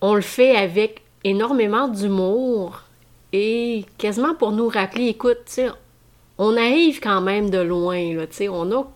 on 0.00 0.14
le 0.14 0.20
fait 0.20 0.56
avec 0.56 1.02
énormément 1.24 1.88
d'humour 1.88 2.82
et 3.32 3.84
quasiment 3.98 4.34
pour 4.34 4.52
nous 4.52 4.68
rappeler, 4.68 5.08
écoute, 5.08 5.58
on 6.38 6.56
arrive 6.56 7.00
quand 7.00 7.20
même 7.20 7.50
de 7.50 7.58
loin, 7.58 8.14
là, 8.14 8.24
on 8.50 8.72
a 8.72 8.86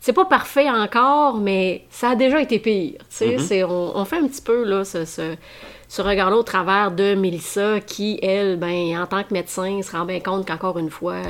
c'est 0.00 0.12
pas 0.12 0.24
parfait 0.24 0.68
encore, 0.68 1.36
mais 1.36 1.84
ça 1.88 2.10
a 2.10 2.14
déjà 2.16 2.40
été 2.42 2.58
pire. 2.58 2.98
C'est- 3.08 3.62
on, 3.62 3.96
on 3.96 4.04
fait 4.04 4.16
un 4.18 4.26
petit 4.26 4.42
peu 4.42 4.64
là, 4.64 4.84
ce, 4.84 5.04
ce, 5.04 5.36
ce 5.88 6.02
regard-là 6.02 6.36
au 6.38 6.42
travers 6.42 6.90
de 6.90 7.14
Mélissa, 7.14 7.78
qui, 7.78 8.18
elle, 8.20 8.56
ben, 8.58 9.00
en 9.00 9.06
tant 9.06 9.22
que 9.22 9.32
médecin, 9.32 9.80
se 9.82 9.92
rend 9.92 10.04
bien 10.04 10.18
compte 10.18 10.44
qu'encore 10.44 10.76
une 10.80 10.90
fois, 10.90 11.22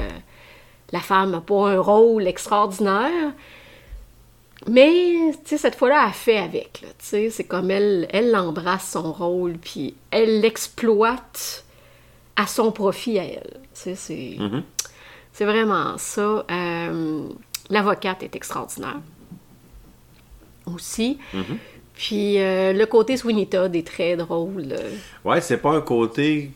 la 0.93 1.01
femme 1.01 1.31
n'a 1.31 1.41
pas 1.41 1.71
un 1.71 1.81
rôle 1.81 2.27
extraordinaire. 2.27 3.33
Mais, 4.69 5.33
tu 5.45 5.51
sais, 5.51 5.59
cette 5.59 5.75
fois-là, 5.75 6.05
elle 6.07 6.13
fait 6.13 6.39
avec. 6.39 6.81
là, 6.83 6.89
tu 6.99 7.07
sais. 7.07 7.31
C'est 7.31 7.45
comme 7.45 7.71
elle, 7.71 8.07
elle 8.11 8.35
embrasse 8.37 8.91
son 8.93 9.13
rôle, 9.13 9.55
puis 9.55 9.95
elle 10.11 10.41
l'exploite 10.41 11.65
à 12.37 12.47
son 12.47 12.71
profit 12.71 13.19
à 13.19 13.25
elle. 13.25 13.61
Sais, 13.73 13.95
c'est... 13.95 14.37
C'est 15.33 15.47
vraiment 15.47 15.97
ça. 15.97 16.45
Euh, 16.51 17.27
L'avocate 17.71 18.23
est 18.23 18.37
extraordinaire. 18.37 19.01
Aussi. 20.67 21.19
Mhm. 21.33 21.59
Puis 21.95 22.39
euh, 22.39 22.73
le 22.73 22.87
côté 22.87 23.17
Sweeney 23.17 23.47
Todd 23.47 23.75
est 23.75 23.87
très 23.87 24.17
drôle. 24.17 24.75
Ouais, 25.25 25.41
c'est 25.41 25.57
pas 25.57 25.71
un 25.71 25.81
côté 25.81 26.51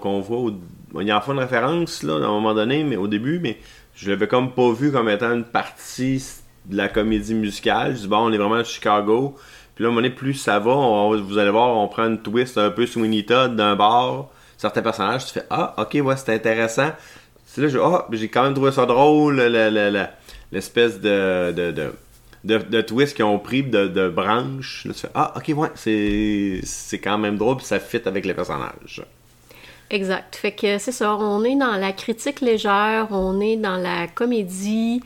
qu'on 0.00 0.20
voit. 0.20 0.38
Au... 0.38 0.52
Il 1.00 1.06
y 1.06 1.12
en 1.12 1.18
a 1.18 1.20
fait 1.20 1.32
une 1.32 1.38
référence 1.38 2.02
là, 2.02 2.14
à 2.14 2.16
un 2.16 2.28
moment 2.32 2.54
donné, 2.54 2.82
mais 2.84 2.96
au 2.96 3.06
début, 3.06 3.38
mais 3.40 3.58
je 3.94 4.10
l'avais 4.10 4.26
comme 4.28 4.52
pas 4.52 4.72
vu 4.72 4.90
comme 4.90 5.08
étant 5.08 5.32
une 5.32 5.44
partie 5.44 6.24
de 6.66 6.76
la 6.76 6.88
comédie 6.88 7.34
musicale. 7.34 7.94
Je 7.94 8.00
dis 8.02 8.08
bon, 8.08 8.18
on 8.18 8.32
est 8.32 8.38
vraiment 8.38 8.56
à 8.56 8.64
Chicago. 8.64 9.36
Puis 9.74 9.84
là, 9.84 9.90
à 9.90 10.10
plus 10.10 10.34
ça 10.34 10.58
va, 10.58 10.72
vous 11.16 11.38
allez 11.38 11.50
voir, 11.50 11.76
on 11.76 11.88
prend 11.88 12.06
une 12.06 12.20
twist 12.20 12.58
un 12.58 12.70
peu 12.70 12.86
Sweeney 12.86 13.24
Todd 13.24 13.56
d'un 13.56 13.76
bar. 13.76 14.28
Certains 14.58 14.82
personnages, 14.82 15.26
tu 15.26 15.32
fais 15.32 15.46
Ah, 15.48 15.74
ok, 15.78 15.98
ouais, 16.04 16.16
c'est 16.16 16.34
intéressant. 16.34 16.90
C'est 17.46 17.62
là, 17.62 17.80
ah, 17.82 18.06
j'ai 18.12 18.28
quand 18.28 18.42
même 18.42 18.54
trouvé 18.54 18.72
ça 18.72 18.84
drôle, 18.84 19.36
le- 19.36 19.48
le- 19.70 19.90
le- 19.90 20.06
l'espèce 20.52 21.00
de, 21.00 21.50
de, 21.52 21.70
de, 22.44 22.60
qu'ils 23.14 23.24
ont 23.24 23.38
pris 23.38 23.62
de, 23.62 23.86
branches. 24.08 24.84
Là, 24.84 24.92
tu 24.92 25.00
fais 25.00 25.10
Ah, 25.14 25.32
ok, 25.36 25.52
ouais, 25.56 25.70
c'est 25.74 26.98
quand 26.98 27.16
même 27.18 27.38
drôle, 27.38 27.56
puis 27.56 27.66
ça 27.66 27.80
fit 27.80 28.02
avec 28.04 28.26
les 28.26 28.34
personnages. 28.34 29.02
Exact. 29.90 30.36
Fait 30.36 30.52
que 30.52 30.78
c'est 30.78 30.92
ça. 30.92 31.16
On 31.16 31.42
est 31.44 31.56
dans 31.56 31.76
la 31.76 31.92
critique 31.92 32.40
légère, 32.40 33.08
on 33.10 33.40
est 33.40 33.56
dans 33.56 33.76
la 33.76 34.06
comédie. 34.06 35.02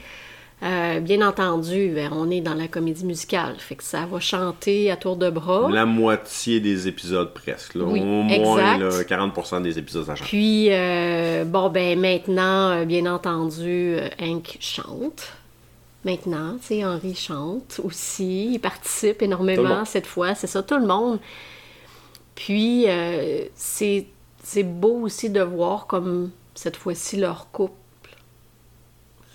Euh, 0.63 1.01
bien 1.01 1.27
entendu, 1.27 1.93
ben, 1.95 2.11
on 2.13 2.31
est 2.31 2.41
dans 2.41 2.55
la 2.55 2.69
comédie 2.69 3.05
musicale. 3.05 3.57
Fait 3.59 3.75
que 3.75 3.85
ça 3.85 4.07
va 4.07 4.19
chanter 4.19 4.91
à 4.91 4.97
tour 4.97 5.17
de 5.17 5.29
bras. 5.29 5.69
La 5.71 5.85
moitié 5.85 6.61
des 6.61 6.89
épisodes 6.89 7.35
presque. 7.35 7.75
Là. 7.75 7.85
Oui, 7.85 8.01
Au 8.01 8.23
moins 8.23 8.79
là, 8.79 8.89
40% 9.03 9.63
des 9.63 9.79
épisodes, 9.79 10.07
ça 10.07 10.15
change. 10.15 10.29
Puis, 10.29 10.69
euh, 10.71 11.45
bon, 11.45 11.69
ben 11.69 11.99
maintenant, 11.99 12.71
euh, 12.71 12.85
bien 12.85 13.05
entendu, 13.05 13.97
Hank 14.19 14.57
chante. 14.61 15.35
Maintenant, 16.05 16.57
tu 16.61 16.67
sais, 16.67 16.85
Henri 16.85 17.15
chante 17.15 17.81
aussi. 17.83 18.55
Il 18.55 18.59
participe 18.59 19.23
énormément 19.23 19.85
cette 19.85 20.07
fois. 20.07 20.35
C'est 20.35 20.47
ça, 20.47 20.63
tout 20.63 20.79
le 20.79 20.87
monde. 20.87 21.19
Puis, 22.35 22.85
euh, 22.89 23.45
c'est 23.55 24.07
c'est 24.45 24.63
beau 24.63 25.01
aussi 25.03 25.31
de 25.31 25.41
voir 25.43 25.87
comme 25.89 26.31
cette 26.55 26.77
fois-ci 26.77 27.17
leur 27.17 27.51
couple. 27.51 27.73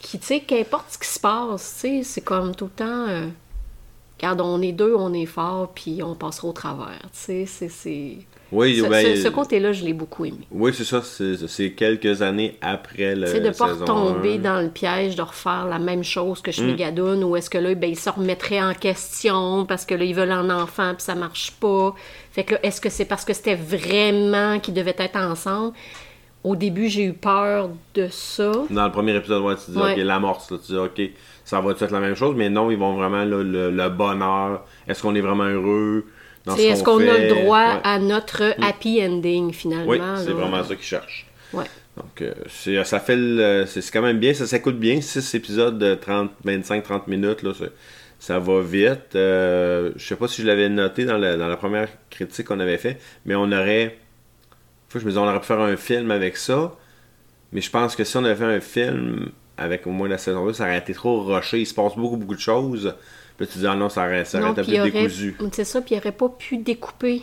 Qui, 0.02 0.17
tu 0.19 0.26
sais, 0.28 0.39
qu'importe 0.39 0.86
ce 0.91 0.98
qui 0.98 1.08
se 1.10 1.19
passe, 1.19 1.74
tu 1.82 1.98
sais, 1.98 2.04
c'est 2.04 2.22
comme 2.22 2.56
tout 2.56 2.65
le 2.65 2.72
temps. 2.72 3.08
euh, 3.10 3.28
Regarde, 4.17 4.41
on 4.41 4.62
est 4.62 4.74
deux, 4.74 4.95
on 4.98 5.13
est 5.13 5.26
fort, 5.26 5.72
puis 5.74 6.02
on 6.04 6.13
passera 6.13 6.50
au 6.50 6.52
travers. 6.54 7.00
Tu 7.04 7.10
sais, 7.13 7.45
c'est. 7.45 7.69
c'est- 7.69 8.17
Oui, 8.52 8.78
Ce, 8.84 8.86
ben, 8.88 9.15
ce- 9.15 9.22
ce 9.24 9.28
côté-là, 9.30 9.72
je 9.74 9.86
l'ai 9.86 9.93
beaucoup 9.93 10.26
aimé. 10.26 10.39
oui 10.52 10.74
c'est 10.76 10.84
ça. 10.84 11.02
C'est 11.04 11.48
c'est 11.48 11.72
quelques 11.74 12.22
années 12.24 12.58
après 12.62 13.15
le. 13.15 13.28
Tu 13.28 13.34
sais, 13.34 13.39
de 13.41 13.48
ne 13.50 13.54
pas 13.54 13.67
retomber 13.67 14.36
1. 14.36 14.39
dans 14.39 14.62
le 14.62 14.69
piège 14.69 15.15
de 15.15 15.22
refaire 15.22 15.67
la 15.67 15.80
même 15.80 16.04
chose 16.04 16.39
Mm. 16.39 16.41
que 16.41 16.52
Shmigadoon, 16.52 17.22
ou 17.24 17.36
est-ce 17.38 17.50
que 17.50 17.58
là, 17.60 17.74
ben, 17.76 17.89
ils 17.91 18.00
se 18.00 18.10
remettraient 18.10 18.62
en 18.62 18.74
question 18.74 19.65
parce 19.65 19.86
que 19.86 19.93
là, 19.95 20.04
ils 20.04 20.15
veulent 20.15 20.32
un 20.32 20.50
enfant 20.50 20.93
puis 20.95 21.04
ça 21.04 21.15
marche 21.15 21.52
pas. 21.52 21.93
Fait 22.39 22.45
que 22.45 22.54
là, 22.54 22.60
est-ce 22.63 22.80
que 22.80 22.89
c'est 22.89 23.04
parce 23.04 23.25
que 23.25 23.34
c'était 23.34 23.56
vraiment 23.56 24.62
qu'ils 24.62 24.73
devaient 24.73 24.95
être 24.97 25.17
ensemble? 25.17 25.73
Au 26.45 26.56
début, 26.56 26.88
j'ai 26.88 27.04
eu 27.04 27.12
peur 27.12 27.69
de 27.95 28.08
ça. 28.10 28.49
Dans 28.69 28.86
le 28.86 28.91
premier 28.93 29.13
épisode, 29.13 29.43
ouais, 29.43 29.56
tu 29.58 29.71
dis, 29.71 29.78
Ouais. 29.78 29.91
OK, 29.91 29.97
l'amorce, 29.97 30.49
là, 30.49 30.58
tu 30.65 30.71
dis, 30.71 30.78
OK, 30.78 31.02
ça 31.43 31.60
va 31.60 31.71
être 31.71 31.91
la 31.91 31.99
même 31.99 32.15
chose, 32.15 32.36
mais 32.38 32.49
non, 32.49 32.71
ils 32.71 32.78
vont 32.78 32.93
vraiment, 32.93 33.25
là, 33.25 33.43
le, 33.43 33.71
le 33.71 33.89
bonheur. 33.89 34.63
Est-ce 34.88 35.02
qu'on 35.02 35.15
est 35.15 35.19
vraiment 35.21 35.43
heureux 35.43 36.06
dans 36.45 36.56
C'est 36.56 36.62
ce 36.62 36.67
est-ce 36.75 36.84
qu'on 36.86 36.99
a 36.99 37.17
le 37.17 37.28
droit 37.41 37.60
Ouais. 37.73 37.82
à 37.84 37.99
notre 37.99 38.56
happy 38.63 39.06
ending, 39.06 39.52
finalement? 39.52 39.86
Oui, 39.91 39.97
là? 39.97 40.15
c'est 40.15 40.32
vraiment 40.32 40.63
ça 40.63 40.75
qu'ils 40.75 40.86
cherchent. 40.86 41.25
Ouais. 41.52 41.65
Donc, 41.97 42.21
euh, 42.21 42.34
c'est- 42.47 42.82
ça 42.86 43.02
fait 43.02 43.17
le- 43.17 43.65
c'est 43.67 43.82
c'est 43.82 43.91
quand 43.91 44.02
même 44.02 44.19
bien, 44.19 44.34
ça 44.34 44.47
s'écoute 44.47 44.80
bien, 44.80 45.02
6 45.02 45.36
épisodes 45.36 45.78
de 45.78 45.93
30, 45.95 46.32
25-30 46.45 47.08
minutes, 47.08 47.43
là, 47.43 47.52
c'est- 47.60 47.73
ça 48.20 48.38
va 48.40 48.62
vite. 48.62 49.16
Euh, 49.16 49.92
je 49.96 50.06
sais 50.06 50.16
pas 50.16 50.28
si 50.28 50.42
je 50.42 50.48
l'avais 50.48 50.70
noté 50.70 51.06
dans 51.06 51.18
la, 51.18 51.38
dans 51.38 51.48
la 51.48 51.58
première 51.58 51.88
critique 52.10 52.48
qu'on 52.48 52.60
avait 52.60 52.78
fait, 52.78 53.00
mais 53.26 53.36
on 53.36 53.52
aurait, 53.52 53.98
je 54.94 55.00
me 55.00 55.06
disais, 55.06 55.18
on 55.20 55.28
aurait 55.28 55.40
pu 55.40 55.46
faire 55.48 55.60
un 55.62 55.78
film 55.78 56.12
avec 56.12 56.36
ça, 56.38 56.76
mais 57.52 57.62
je 57.62 57.70
pense 57.70 57.96
que 57.96 58.04
si 58.04 58.18
on 58.18 58.24
avait 58.26 58.36
fait 58.36 58.44
un 58.44 58.60
film 58.60 59.30
avec 59.58 59.88
au 59.88 59.92
moins 59.92 60.08
la 60.08 60.18
saison 60.18 60.46
2, 60.46 60.54
ça 60.54 60.64
aurait 60.66 60.78
été 60.78 60.94
trop 60.94 61.22
rushé, 61.24 61.60
il 61.60 61.66
se 61.66 61.74
passe 61.74 61.96
beaucoup, 61.96 62.18
beaucoup 62.18 62.36
de 62.36 62.40
choses. 62.40 62.94
Puis 63.38 63.48
tu 63.48 63.60
dis, 63.60 63.68
ah 63.68 63.76
non, 63.76 63.88
ça 63.90 64.06
aurait, 64.06 64.26
ça 64.26 64.40
aurait 64.42 64.52
été 64.62 64.78
un 64.80 64.84
peu 64.86 64.92
décousu. 64.92 65.38
C'est 65.54 65.64
ça, 65.64 65.82
puis 65.82 65.96
il 65.96 65.98
n'aurait 65.98 66.12
pas 66.12 66.28
pu 66.30 66.58
découper 66.58 67.22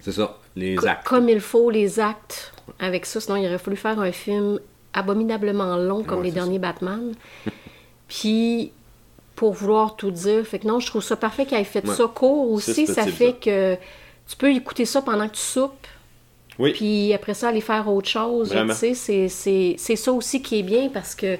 C'est 0.00 0.12
ça, 0.12 0.38
les 0.54 0.76
co- 0.76 0.86
actes. 0.86 1.04
comme 1.06 1.28
il 1.28 1.40
faut 1.40 1.68
les 1.70 1.98
actes 1.98 2.52
avec 2.78 3.06
ça. 3.06 3.20
Sinon, 3.20 3.36
il 3.36 3.46
aurait 3.46 3.58
fallu 3.58 3.76
faire 3.76 3.98
un 3.98 4.12
film 4.12 4.60
abominablement 4.92 5.76
long 5.76 6.04
comme 6.04 6.18
Ouais, 6.20 6.26
les 6.26 6.30
derniers 6.32 6.58
Batman. 6.60 7.12
Puis, 8.08 8.72
pour 9.38 9.52
vouloir 9.52 9.94
tout 9.94 10.10
dire, 10.10 10.44
fait 10.44 10.58
que 10.58 10.66
non, 10.66 10.80
je 10.80 10.88
trouve 10.88 11.00
ça 11.02 11.14
parfait 11.14 11.46
qu'il 11.46 11.56
ait 11.56 11.62
fait 11.62 11.86
Ouais. 11.86 11.94
ça 11.94 12.10
court 12.12 12.50
aussi. 12.50 12.88
Ça 12.88 13.04
fait 13.06 13.34
que 13.40 13.76
tu 14.28 14.36
peux 14.36 14.52
écouter 14.52 14.84
ça 14.84 15.00
pendant 15.00 15.28
que 15.28 15.34
tu 15.36 15.40
soupes. 15.40 15.86
Oui. 16.58 16.72
Puis 16.72 17.14
après 17.14 17.34
ça, 17.34 17.50
aller 17.50 17.60
faire 17.60 17.88
autre 17.88 18.08
chose. 18.08 18.52
Tu 18.80 18.94
sais, 18.96 19.28
c'est- 19.28 19.96
ça 19.96 20.12
aussi 20.12 20.42
qui 20.42 20.58
est 20.58 20.62
bien 20.64 20.88
parce 20.92 21.14
que 21.14 21.36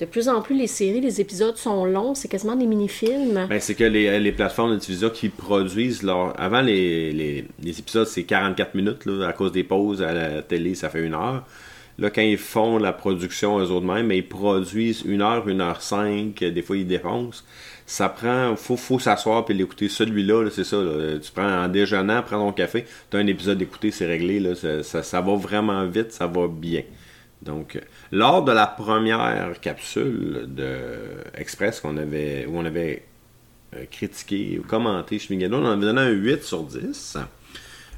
de 0.00 0.04
plus 0.06 0.28
en 0.28 0.42
plus, 0.42 0.56
les 0.56 0.66
séries, 0.66 1.00
les 1.00 1.20
épisodes 1.20 1.56
sont 1.56 1.84
longs. 1.84 2.16
C'est 2.16 2.26
quasiment 2.28 2.56
des 2.56 2.66
mini-films. 2.66 3.46
Ben, 3.48 3.60
c'est 3.60 3.76
que 3.76 3.84
les, 3.84 4.18
les 4.18 4.32
plateformes 4.32 4.72
de 4.72 4.76
diffusion 4.76 5.08
qui 5.08 5.28
produisent 5.28 6.02
leur. 6.02 6.34
Avant, 6.38 6.60
les, 6.62 7.12
les, 7.12 7.46
les 7.62 7.78
épisodes, 7.78 8.08
c'est 8.08 8.24
44 8.24 8.74
minutes, 8.74 9.06
là, 9.06 9.28
à 9.28 9.32
cause 9.32 9.52
des 9.52 9.62
pauses 9.64 10.02
à 10.02 10.12
la 10.12 10.42
télé, 10.42 10.74
ça 10.74 10.88
fait 10.90 11.02
une 11.04 11.14
heure. 11.14 11.44
Là, 11.98 12.10
quand 12.10 12.22
ils 12.22 12.36
font 12.36 12.78
la 12.78 12.92
production 12.92 13.58
eux 13.58 13.70
autres 13.70 13.86
mêmes, 13.86 14.08
ben, 14.08 14.14
ils 14.16 14.28
produisent 14.28 15.02
une 15.02 15.22
heure, 15.22 15.48
une 15.48 15.62
heure 15.62 15.80
cinq, 15.80 16.44
des 16.44 16.62
fois 16.62 16.76
ils 16.76 16.86
défoncent. 16.86 17.44
Ça 17.86 18.08
prend. 18.08 18.54
Faut, 18.56 18.76
faut 18.76 18.98
s'asseoir 18.98 19.44
puis 19.44 19.54
l'écouter. 19.54 19.88
Celui-là, 19.88 20.42
là, 20.42 20.50
c'est 20.52 20.64
ça. 20.64 20.76
Tu 21.22 21.30
prends 21.32 21.64
en 21.64 21.68
déjeunant, 21.68 22.22
prends 22.22 22.38
ton 22.38 22.52
café, 22.52 22.84
tu 23.10 23.16
as 23.16 23.20
un 23.20 23.26
épisode 23.26 23.58
d'écouter, 23.58 23.90
c'est 23.90 24.06
réglé. 24.06 24.40
Là, 24.40 24.54
ça, 24.82 25.20
va 25.20 25.36
vraiment 25.36 25.86
vite, 25.86 26.12
ça 26.12 26.26
va 26.26 26.48
bien. 26.48 26.82
Donc, 27.42 27.80
lors 28.12 28.44
de 28.44 28.52
la 28.52 28.66
première 28.66 29.58
capsule 29.60 30.46
de 30.48 30.88
Express 31.34 31.80
qu'on 31.80 31.96
avait, 31.96 32.46
où 32.46 32.58
on 32.58 32.64
avait 32.64 33.04
euh, 33.74 33.84
critiqué 33.90 34.58
ou 34.58 34.66
commenté 34.66 35.18
Schmigadoon, 35.18 35.64
on 35.64 35.70
avait 35.70 35.80
donné 35.80 36.00
un 36.00 36.10
8 36.10 36.42
sur 36.42 36.62
10. 36.62 37.18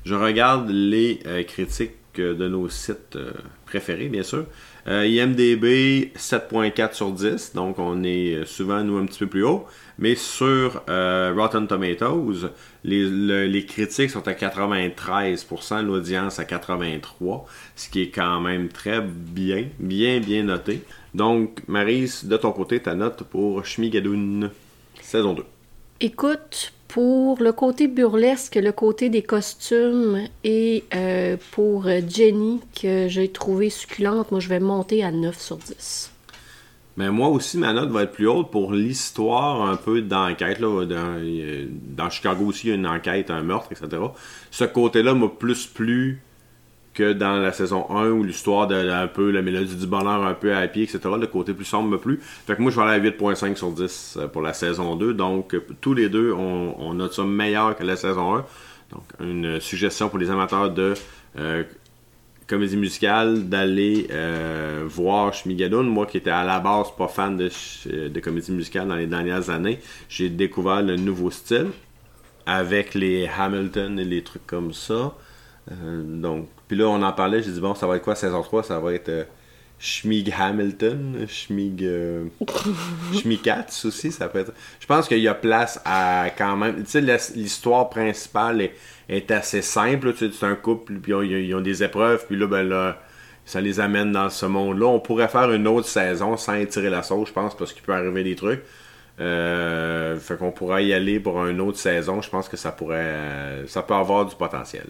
Je 0.05 0.15
regarde 0.15 0.69
les 0.71 1.21
euh, 1.27 1.43
critiques 1.45 1.93
de 2.21 2.49
nos 2.49 2.69
sites 2.69 3.17
euh, 3.17 3.33
préférés, 3.67 4.09
bien 4.09 4.23
sûr. 4.23 4.45
Euh, 4.87 5.07
IMDB 5.07 6.13
7.4 6.17 6.95
sur 6.95 7.11
10, 7.11 7.53
donc 7.55 7.79
on 7.79 8.03
est 8.05 8.35
euh, 8.37 8.45
souvent 8.47 8.83
nous 8.83 8.97
un 8.99 9.07
petit 9.07 9.19
peu 9.21 9.27
plus 9.27 9.45
haut. 9.45 9.67
Mais 9.99 10.15
sur 10.15 10.83
Rotten 10.87 11.67
Tomatoes, 11.67 12.51
les, 12.85 13.05
le- 13.09 13.47
les 13.47 13.67
critiques 13.67 14.11
sont 14.11 14.27
à 14.29 14.33
93%, 14.33 15.83
l'audience 15.85 16.39
à 16.39 16.45
83%, 16.45 17.45
ce 17.75 17.89
qui 17.89 18.03
est 18.03 18.11
quand 18.11 18.41
même 18.41 18.69
très 18.69 19.01
bien, 19.01 19.67
bien, 19.81 20.21
bien 20.21 20.45
noté. 20.45 20.83
Donc, 21.15 21.63
Marise, 21.67 22.25
de 22.27 22.37
ton 22.37 22.53
côté, 22.53 22.81
ta 22.81 22.95
note 22.95 23.25
pour 23.25 23.65
Schmigadoon, 23.67 24.51
saison 25.03 25.35
2. 25.35 25.45
Écoute, 26.01 26.73
pour 26.89 27.41
le 27.43 27.53
côté 27.53 27.87
burlesque, 27.87 28.57
le 28.57 28.73
côté 28.73 29.11
des 29.11 29.23
costumes 29.23 30.21
et 30.43 30.85
euh, 30.95 31.37
pour 31.53 31.85
Jenny, 32.09 32.61
que 32.81 33.09
j'ai 33.09 33.29
trouvé 33.29 33.71
succulente, 33.71 34.31
moi 34.31 34.41
je 34.41 34.49
vais 34.49 34.61
monter 34.61 35.05
à 35.05 35.13
9 35.13 35.39
sur 35.39 35.59
10. 35.59 36.13
Mais 36.99 37.13
moi 37.13 37.29
aussi, 37.29 37.59
ma 37.59 37.73
note 37.73 37.91
va 37.91 38.03
être 38.03 38.11
plus 38.11 38.27
haute 38.27 38.51
pour 38.51 38.73
l'histoire 38.73 39.63
un 39.63 39.77
peu 39.77 40.03
d'enquête. 40.03 40.59
Là, 40.59 40.85
dans, 40.85 41.17
euh, 41.21 41.67
dans 41.71 42.11
Chicago 42.11 42.47
aussi, 42.47 42.67
il 42.67 42.71
y 42.71 42.73
a 42.73 42.75
une 42.75 42.89
enquête, 42.89 43.31
un 43.31 43.43
meurtre, 43.43 43.69
etc. 43.71 44.03
Ce 44.51 44.65
côté-là 44.65 45.15
m'a 45.15 45.29
plus 45.29 45.69
plu 45.69 46.21
que 46.99 47.13
dans 47.13 47.37
la 47.37 47.53
saison 47.53 47.87
1 47.91 48.11
où 48.11 48.25
l'histoire 48.25 48.67
de, 48.67 48.75
de 48.75 48.91
un 48.91 49.07
peu 49.07 49.31
la 49.31 49.43
mélodie 49.43 49.77
du 49.77 49.87
bonheur 49.87 50.25
un 50.25 50.35
peu 50.35 50.55
à 50.55 50.67
pied, 50.67 50.83
etc. 50.83 51.01
Le 51.19 51.27
côté 51.29 51.55
plus 51.55 51.65
sombre 51.65 51.89
m'a 51.89 51.99
plu. 51.99 52.19
Fait 52.21 52.57
que 52.57 52.63
moi, 52.63 52.73
je 52.73 52.77
vais 52.77 52.83
aller 52.83 53.09
à 53.09 53.11
8.5 53.11 53.57
sur 53.57 53.71
10 53.71 54.19
pour 54.33 54.43
la 54.43 54.53
saison 54.53 54.97
2. 54.97 55.15
Donc, 55.15 55.55
euh, 55.55 55.65
tous 55.81 55.95
les 55.95 56.09
deux, 56.09 56.33
on, 56.33 56.75
on 56.79 56.95
note 56.95 57.13
ça 57.13 57.23
meilleur 57.23 57.77
que 57.77 57.85
la 57.85 57.97
saison 57.97 58.37
1. 58.37 58.45
Donc, 58.91 59.05
une 59.21 59.61
suggestion 59.61 60.09
pour 60.09 60.19
les 60.19 60.31
amateurs 60.31 60.71
de 60.71 60.95
euh, 61.39 61.63
comédie 62.49 62.77
musicale 62.77 63.49
d'aller 63.49 64.09
euh, 64.11 64.85
voir 64.87 65.35
Schmigadoon. 65.35 65.85
Moi 65.85 66.07
qui 66.07 66.17
étais 66.17 66.31
à 66.31 66.45
la 66.45 66.59
base 66.59 66.89
pas 66.97 67.09
fan 67.09 67.37
de, 67.37 68.21
comédie 68.21 68.53
musicale 68.53 68.89
dans 68.89 68.97
les 68.97 69.07
dernières 69.07 69.51
années, 69.51 69.79
j'ai 70.09 70.31
découvert 70.31 70.83
le 70.83 70.97
nouveau 70.97 71.31
style 71.31 71.69
avec 72.47 72.95
les 72.95 73.29
Hamilton 73.29 73.99
et 73.99 74.05
les 74.05 74.23
trucs 74.23 74.47
comme 74.47 74.73
ça. 74.73 75.15
Euh, 75.71 76.03
donc, 76.03 76.49
puis 76.69 76.77
là 76.77 76.87
on 76.87 77.03
en 77.03 77.13
parlait, 77.13 77.43
j'ai 77.43 77.51
dit 77.51 77.61
bon, 77.61 77.75
ça 77.75 77.87
va 77.87 77.97
être 77.97 78.03
quoi 78.03 78.15
saison 78.15 78.43
3 78.43 78.63
Ça 78.63 78.79
va 78.79 78.93
être 78.93 79.09
euh, 79.09 79.25
Schmig 79.79 80.35
Hamilton, 80.37 81.27
Schmig 81.29 81.85
euh, 81.85 82.25
Schmikatz 83.13 83.85
aussi, 83.85 84.11
ça 84.11 84.29
peut 84.29 84.41
être. 84.41 84.53
Je 84.81 84.87
pense 84.87 85.07
qu'il 85.07 85.21
y 85.21 85.29
a 85.29 85.35
place 85.35 85.81
à 85.85 86.31
quand 86.37 86.57
même. 86.57 86.83
Tu 86.85 86.91
sais, 86.91 87.01
l'histoire 87.01 87.89
principale 87.89 88.61
est, 88.61 88.75
est 89.09 89.31
assez 89.31 89.63
simple. 89.63 90.13
Tu 90.13 90.27
sais, 90.27 90.31
c'est 90.33 90.47
un 90.47 90.57
couple, 90.57 90.95
puis 90.95 91.13
ils 91.13 91.55
ont, 91.55 91.61
des 91.61 91.85
épreuves, 91.85 92.27
puis 92.27 92.37
là, 92.37 92.49
ben 92.49 92.69
là, 92.69 93.01
ça 93.45 93.61
les 93.61 93.79
amène 93.79 94.11
dans 94.11 94.31
ce 94.31 94.47
monde-là. 94.47 94.87
On 94.87 95.01
pourrait 95.01 95.29
faire 95.29 95.53
une 95.53 95.69
autre 95.69 95.87
saison 95.87 96.37
sans 96.37 96.55
étirer 96.55 96.91
la 96.91 97.05
sauce, 97.05 97.29
je 97.29 97.33
pense, 97.33 97.57
parce 97.57 97.73
qu'il 97.73 97.83
peut 97.83 97.95
arriver 97.95 98.25
des 98.25 98.35
trucs. 98.35 98.63
Euh, 99.21 100.19
fait 100.19 100.37
qu'on 100.37 100.53
pourrait 100.53 100.87
y 100.87 100.93
aller 100.93 101.21
pour 101.21 101.45
une 101.47 101.61
autre 101.61 101.79
saison. 101.79 102.21
Je 102.21 102.31
pense 102.31 102.49
que 102.49 102.57
ça 102.57 102.73
pourrait, 102.73 103.65
ça 103.69 103.83
peut 103.83 103.95
avoir 103.95 104.27
du 104.27 104.35
potentiel. 104.35 104.87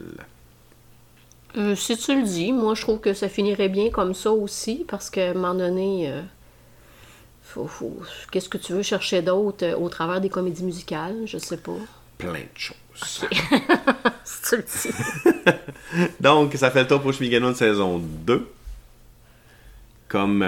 Euh, 1.59 1.75
si 1.75 1.97
tu 1.97 2.15
le 2.15 2.23
dis, 2.23 2.53
moi 2.53 2.75
je 2.75 2.83
trouve 2.83 3.01
que 3.01 3.13
ça 3.15 3.29
finirait 3.29 3.69
bien 3.69 3.91
comme 3.91 4.15
ça 4.15 4.31
aussi, 4.31 4.85
parce 4.89 5.11
qu'à 5.11 5.31
un 5.31 5.35
moment 5.35 5.55
donné, 5.55 6.09
euh, 6.11 6.23
faut, 7.43 7.67
faut- 7.67 8.01
qu'est-ce 8.31 8.49
que 8.49 8.59
tu 8.59 8.73
veux 8.73 8.83
chercher 8.83 9.23
d'autre 9.23 9.65
euh, 9.65 9.77
au 9.77 9.89
travers 9.89 10.21
des 10.21 10.29
comédies 10.29 10.65
musicales? 10.65 11.17
Je 11.27 11.39
sais 11.39 11.57
pas. 11.57 11.73
Plein 12.19 12.33
de 12.33 12.59
choses. 12.59 13.27
Si 14.25 14.43
tu 14.51 14.57
le 14.57 14.63
dis. 14.63 16.11
Donc, 16.21 16.53
ça 16.55 16.71
fait 16.71 16.83
le 16.83 16.87
tour 16.87 17.01
pour 17.01 17.13
Schmigano 17.15 17.51
de 17.51 17.57
saison 17.57 17.99
2. 17.99 18.47
Comme 20.09 20.45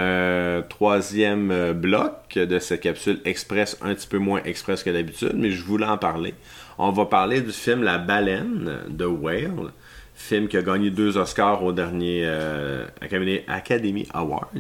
troisième 0.69 1.73
bloc 1.73 2.35
de 2.35 2.59
cette 2.59 2.81
capsule 2.83 3.21
express, 3.25 3.79
un 3.83 3.95
petit 3.95 4.07
peu 4.07 4.19
moins 4.19 4.43
express 4.45 4.83
que 4.83 4.91
d'habitude, 4.91 5.33
mais 5.35 5.51
je 5.51 5.63
voulais 5.65 5.87
en 5.87 5.97
parler. 5.99 6.35
On 6.79 6.91
va 6.93 7.07
parler 7.07 7.41
du 7.41 7.53
film 7.53 7.83
La 7.83 7.99
baleine 7.99 8.81
de 8.89 9.05
Whale, 9.07 9.73
film 10.21 10.49
qui 10.49 10.57
a 10.57 10.63
gagné 10.63 10.91
deux 10.91 11.17
Oscars 11.17 11.65
au 11.65 11.73
dernier 11.73 12.23
euh, 12.25 12.87
Academy, 13.01 14.07
Awards. 14.13 14.53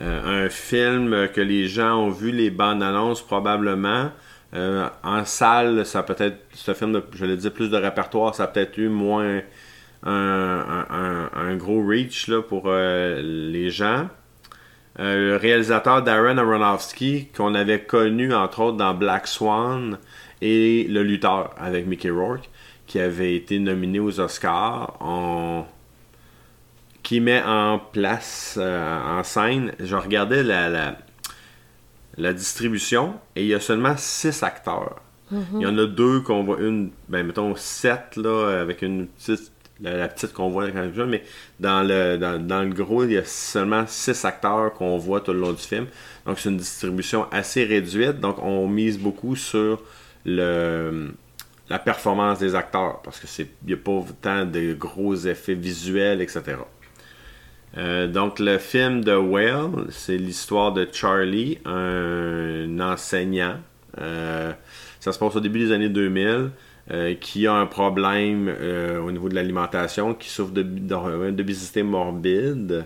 Euh, 0.00 0.44
un 0.46 0.48
film 0.48 1.28
que 1.32 1.40
les 1.40 1.68
gens 1.68 1.96
ont 1.96 2.10
vu 2.10 2.32
les 2.32 2.50
bandes 2.50 2.82
annonces 2.82 3.22
probablement. 3.22 4.10
Euh, 4.54 4.88
en 5.02 5.24
salle, 5.24 5.86
ça 5.86 6.02
peut 6.02 6.16
être, 6.18 6.38
ce 6.52 6.74
film, 6.74 7.00
je 7.14 7.24
le 7.24 7.36
dis, 7.36 7.48
plus 7.50 7.70
de 7.70 7.76
répertoire, 7.76 8.34
ça 8.34 8.44
a 8.44 8.46
peut-être 8.48 8.76
eu 8.76 8.88
moins 8.88 9.40
un, 10.02 11.56
gros 11.56 11.86
reach 11.86 12.30
pour 12.48 12.70
les 12.70 13.70
gens. 13.70 14.08
Le 14.98 15.36
réalisateur 15.36 16.02
Darren 16.02 16.36
Aronofsky, 16.36 17.28
qu'on 17.34 17.54
avait 17.54 17.82
connu 17.82 18.34
entre 18.34 18.60
autres 18.60 18.76
dans 18.76 18.92
Black 18.92 19.26
Swan 19.26 19.96
et 20.42 20.86
Le 20.90 21.02
Lutteur 21.02 21.54
avec 21.58 21.86
Mickey 21.86 22.10
Rourke, 22.10 22.50
qui 22.92 23.00
avait 23.00 23.34
été 23.34 23.58
nominé 23.58 24.00
aux 24.00 24.20
Oscars. 24.20 24.98
On, 25.00 25.64
qui 27.02 27.20
met 27.20 27.42
en 27.42 27.78
place, 27.78 28.58
euh, 28.60 29.18
en 29.18 29.24
scène, 29.24 29.72
je 29.80 29.96
regardais 29.96 30.42
la, 30.42 30.68
la, 30.68 30.98
la 32.18 32.34
distribution 32.34 33.14
et 33.34 33.44
il 33.44 33.48
y 33.48 33.54
a 33.54 33.60
seulement 33.60 33.94
six 33.96 34.42
acteurs. 34.42 35.00
Il 35.30 35.62
y 35.62 35.66
en 35.66 35.78
a 35.78 35.86
deux 35.86 36.20
qu'on 36.20 36.42
voit, 36.44 36.60
une, 36.60 36.90
ben 37.08 37.26
mettons 37.26 37.56
sept 37.56 38.16
là, 38.16 38.60
avec 38.60 38.82
une 38.82 39.06
petite, 39.06 39.50
la, 39.80 39.96
la 39.96 40.08
petite 40.08 40.34
qu'on 40.34 40.50
voit 40.50 40.70
quand 40.70 40.74
même, 40.74 41.06
mais 41.08 41.24
dans 41.58 41.82
le, 41.82 42.18
dans, 42.18 42.46
dans 42.46 42.62
le 42.62 42.74
gros, 42.74 43.04
il 43.04 43.12
y 43.12 43.16
a 43.16 43.24
seulement 43.24 43.84
six 43.86 44.22
acteurs 44.26 44.74
qu'on 44.74 44.98
voit 44.98 45.22
tout 45.22 45.32
le 45.32 45.40
long 45.40 45.52
du 45.52 45.62
film. 45.62 45.86
Donc 46.26 46.38
c'est 46.38 46.50
une 46.50 46.58
distribution 46.58 47.26
assez 47.32 47.64
réduite. 47.64 48.20
Donc 48.20 48.36
on 48.42 48.68
mise 48.68 48.98
beaucoup 48.98 49.34
sur 49.34 49.82
le, 50.26 51.14
la 51.72 51.78
performance 51.78 52.38
des 52.38 52.54
acteurs 52.54 53.00
parce 53.02 53.18
que 53.18 53.26
c'est 53.26 53.48
il 53.62 53.68
n'y 53.68 53.72
a 53.72 53.76
pas 53.78 54.04
tant 54.20 54.44
de 54.44 54.74
gros 54.74 55.14
effets 55.16 55.54
visuels, 55.54 56.20
etc. 56.20 56.42
Euh, 57.78 58.06
donc 58.06 58.38
le 58.38 58.58
film 58.58 59.02
de 59.02 59.14
Whale, 59.14 59.86
c'est 59.90 60.18
l'histoire 60.18 60.72
de 60.72 60.86
Charlie, 60.92 61.58
un 61.64 62.78
enseignant. 62.80 63.56
Euh, 63.98 64.52
ça 65.00 65.12
se 65.12 65.18
passe 65.18 65.34
au 65.36 65.40
début 65.40 65.60
des 65.60 65.72
années 65.72 65.88
2000. 65.88 66.50
euh, 66.90 67.14
qui 67.14 67.46
a 67.46 67.54
un 67.54 67.66
problème 67.66 68.52
au 69.06 69.10
niveau 69.12 69.28
de 69.28 69.36
l'alimentation, 69.36 70.14
qui 70.14 70.28
souffre 70.28 70.50
de- 70.52 70.62
d'obésité 71.30 71.84
morbide 71.84 72.84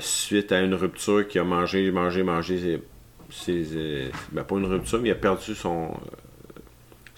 suite 0.00 0.50
à 0.52 0.60
une 0.60 0.74
rupture 0.74 1.26
qui 1.28 1.38
a 1.38 1.44
mangé, 1.44 1.90
mangé, 1.92 2.22
mangé. 2.22 2.80
euh, 3.48 4.08
ben, 4.32 4.42
pas 4.44 4.56
une 4.56 4.66
rupture, 4.66 4.98
mais 5.00 5.08
il 5.10 5.12
a 5.12 5.14
perdu 5.14 5.54
son, 5.54 5.90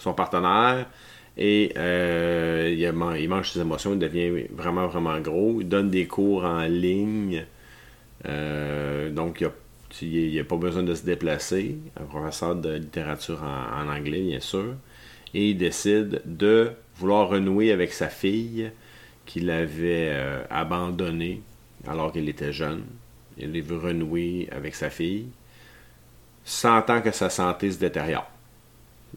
son 0.01 0.13
partenaire. 0.13 0.87
Et 1.37 1.71
euh, 1.77 2.75
il, 2.77 3.29
mange 3.29 3.51
ses 3.51 3.61
émotions, 3.61 3.93
il 3.93 3.99
devient 3.99 4.45
vraiment, 4.51 4.87
vraiment 4.87 5.19
gros. 5.19 5.61
Il 5.61 5.69
donne 5.69 5.89
des 5.89 6.07
cours 6.07 6.43
en 6.43 6.63
ligne. 6.63 7.45
Euh, 8.27 9.09
donc, 9.09 9.45
il 10.01 10.29
n'y 10.31 10.39
a, 10.39 10.43
pas 10.43 10.57
besoin 10.57 10.83
de 10.83 10.93
se 10.93 11.05
déplacer. 11.05 11.77
Un 11.99 12.03
professeur 12.03 12.55
de 12.55 12.73
littérature 12.73 13.41
en, 13.43 13.87
anglais, 13.87 14.21
bien 14.21 14.39
sûr. 14.39 14.75
Et 15.33 15.51
il 15.51 15.57
décide 15.57 16.21
de 16.25 16.71
vouloir 16.97 17.29
renouer 17.29 17.71
avec 17.71 17.93
sa 17.93 18.09
fille 18.09 18.69
qu'il 19.25 19.49
avait 19.49 20.09
euh, 20.11 20.43
abandonnée 20.49 21.41
alors 21.87 22.11
qu'elle 22.11 22.27
était 22.27 22.51
jeune. 22.51 22.83
Il 23.37 23.61
veut 23.61 23.77
renouer 23.77 24.49
avec 24.51 24.75
sa 24.75 24.89
fille, 24.89 25.27
sentant 26.43 27.01
que 27.01 27.11
sa 27.11 27.29
santé 27.29 27.71
se 27.71 27.79
détériore. 27.79 28.29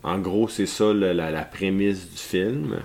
En 0.02 0.18
gros, 0.18 0.48
c'est 0.48 0.66
ça 0.66 0.92
la, 0.92 1.14
la 1.14 1.44
prémisse 1.44 2.11
du 2.11 2.16
film. 2.16 2.76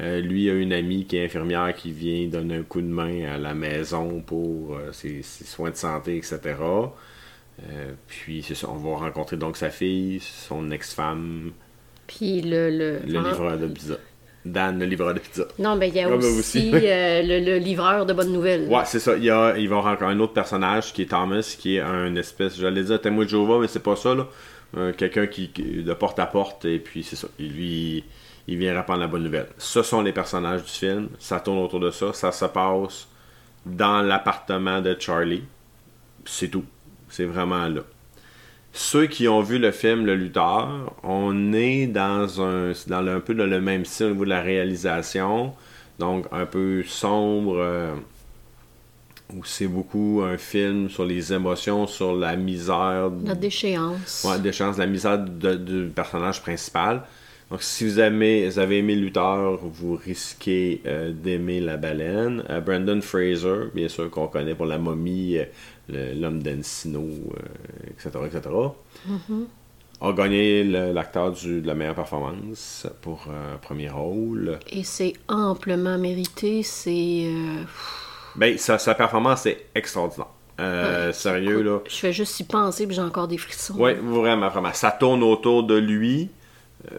Euh, 0.00 0.20
lui 0.20 0.48
a 0.50 0.54
une 0.54 0.72
amie 0.72 1.04
qui 1.04 1.16
est 1.16 1.24
infirmière 1.24 1.74
qui 1.74 1.90
vient 1.92 2.26
donner 2.28 2.56
un 2.56 2.62
coup 2.62 2.80
de 2.80 2.86
main 2.86 3.24
à 3.34 3.38
la 3.38 3.54
maison 3.54 4.20
pour 4.24 4.76
euh, 4.76 4.92
ses, 4.92 5.22
ses 5.22 5.44
soins 5.44 5.70
de 5.70 5.76
santé, 5.76 6.16
etc. 6.16 6.38
Euh, 7.68 7.92
puis 8.06 8.42
c'est 8.46 8.54
ça, 8.54 8.68
on 8.70 8.76
va 8.76 8.96
rencontrer 8.98 9.36
donc 9.36 9.56
sa 9.56 9.68
fille, 9.70 10.20
son 10.20 10.70
ex-femme, 10.70 11.52
Puis 12.06 12.40
le. 12.40 12.70
le, 12.70 12.98
le 13.06 13.20
livreur 13.28 13.58
de 13.58 13.66
pizza. 13.66 13.94
Dan, 14.46 14.78
le 14.78 14.86
livreur 14.86 15.12
de 15.12 15.18
pizza. 15.18 15.44
Non, 15.58 15.76
mais 15.76 15.88
il 15.88 15.94
y 15.96 16.00
a 16.00 16.06
Ah, 16.06 16.10
ben 16.10 16.16
aussi, 16.16 16.38
aussi. 16.38 16.70
le, 16.72 17.44
le 17.44 17.58
livreur 17.58 18.06
de 18.06 18.14
bonnes 18.14 18.32
nouvelles. 18.32 18.66
Ouais, 18.68 18.84
c'est 18.86 18.98
ça. 19.00 19.14
Il, 19.16 19.24
y 19.24 19.30
a, 19.30 19.54
il 19.58 19.68
va 19.68 19.80
rencontrer 19.80 20.06
un 20.14 20.20
autre 20.20 20.32
personnage 20.32 20.94
qui 20.94 21.02
est 21.02 21.10
Thomas, 21.10 21.56
qui 21.58 21.76
est 21.76 21.80
un 21.80 22.16
espèce, 22.16 22.58
j'allais 22.58 22.84
dire 22.84 22.98
témoin 23.02 23.24
de 23.24 23.28
Jéhovah, 23.28 23.58
mais 23.60 23.68
c'est 23.68 23.82
pas 23.82 23.96
ça, 23.96 24.14
là. 24.14 24.26
Euh, 24.76 24.92
Quelqu'un 24.92 25.26
qui, 25.26 25.48
de 25.48 25.92
porte 25.94 26.18
à 26.18 26.26
porte, 26.26 26.64
et 26.64 26.78
puis 26.78 27.02
c'est 27.02 27.16
ça. 27.16 27.28
Il, 27.38 27.52
lui, 27.52 28.04
il 28.48 28.56
vient 28.58 28.74
répandre 28.78 29.00
la 29.00 29.06
bonne 29.08 29.24
nouvelle. 29.24 29.48
Ce 29.58 29.82
sont 29.82 30.02
les 30.02 30.12
personnages 30.12 30.62
du 30.64 30.70
film. 30.70 31.08
Ça 31.18 31.40
tourne 31.40 31.58
autour 31.58 31.80
de 31.80 31.90
ça. 31.90 32.12
Ça 32.12 32.32
se 32.32 32.44
passe 32.46 33.08
dans 33.66 34.00
l'appartement 34.02 34.80
de 34.80 34.96
Charlie. 34.98 35.44
C'est 36.24 36.48
tout. 36.48 36.64
C'est 37.08 37.24
vraiment 37.24 37.66
là. 37.68 37.82
Ceux 38.72 39.06
qui 39.06 39.26
ont 39.26 39.40
vu 39.42 39.58
le 39.58 39.72
film 39.72 40.06
Le 40.06 40.14
Lutteur, 40.14 40.94
on 41.02 41.52
est 41.52 41.86
dans 41.88 42.40
un 42.40 43.20
peu 43.20 43.34
dans 43.34 43.46
le 43.46 43.60
même 43.60 43.84
style 43.84 44.06
au 44.06 44.10
niveau 44.10 44.24
de 44.24 44.30
la 44.30 44.40
réalisation. 44.42 45.54
Donc 45.98 46.26
un 46.30 46.46
peu 46.46 46.84
sombre. 46.84 47.56
euh, 47.58 47.94
où 49.34 49.44
c'est 49.44 49.66
beaucoup 49.66 50.22
un 50.24 50.36
film 50.36 50.88
sur 50.88 51.04
les 51.04 51.32
émotions, 51.32 51.86
sur 51.86 52.14
la 52.14 52.36
misère 52.36 53.10
La 53.24 53.34
déchéance. 53.34 54.26
Ouais, 54.28 54.38
des 54.38 54.52
chances, 54.52 54.78
la 54.78 54.86
misère 54.86 55.18
du 55.18 55.90
personnage 55.94 56.42
principal. 56.42 57.02
Donc, 57.50 57.64
si 57.64 57.84
vous 57.84 57.98
aimez, 57.98 58.48
vous 58.48 58.60
avez 58.60 58.78
aimé 58.78 58.94
Luther, 58.94 59.58
vous 59.60 59.96
risquez 59.96 60.82
euh, 60.86 61.12
d'aimer 61.12 61.60
La 61.60 61.76
Baleine. 61.76 62.44
Euh, 62.48 62.60
Brandon 62.60 63.00
Fraser, 63.00 63.70
bien 63.74 63.88
sûr, 63.88 64.08
qu'on 64.08 64.28
connaît 64.28 64.54
pour 64.54 64.66
La 64.66 64.78
Momie, 64.78 65.36
euh, 65.36 66.14
L'Homme 66.14 66.40
d'Encino, 66.40 67.04
etc., 67.88 68.10
etc., 68.26 68.50
a 70.02 70.12
gagné 70.12 70.64
l'acteur 70.64 71.32
de 71.32 71.60
la 71.66 71.74
meilleure 71.74 71.94
performance 71.94 72.86
pour 73.02 73.26
premier 73.60 73.90
rôle. 73.90 74.58
Et 74.70 74.82
c'est 74.82 75.12
amplement 75.28 75.98
mérité. 75.98 76.62
C'est. 76.62 77.26
Ben, 78.36 78.56
sa, 78.58 78.78
sa 78.78 78.94
performance 78.94 79.46
est 79.46 79.66
extraordinaire. 79.74 80.28
Euh, 80.60 81.12
sérieux, 81.12 81.62
là. 81.62 81.78
Je 81.88 81.96
fais 81.96 82.12
juste 82.12 82.38
y 82.40 82.44
penser, 82.44 82.86
puis 82.86 82.94
j'ai 82.94 83.02
encore 83.02 83.28
des 83.28 83.38
frissons. 83.38 83.74
Oui, 83.78 83.94
vraiment, 83.94 84.48
vraiment. 84.48 84.72
Ça 84.74 84.90
tourne 84.90 85.22
autour 85.22 85.62
de 85.62 85.74
lui. 85.76 86.28
Euh, 86.92 86.96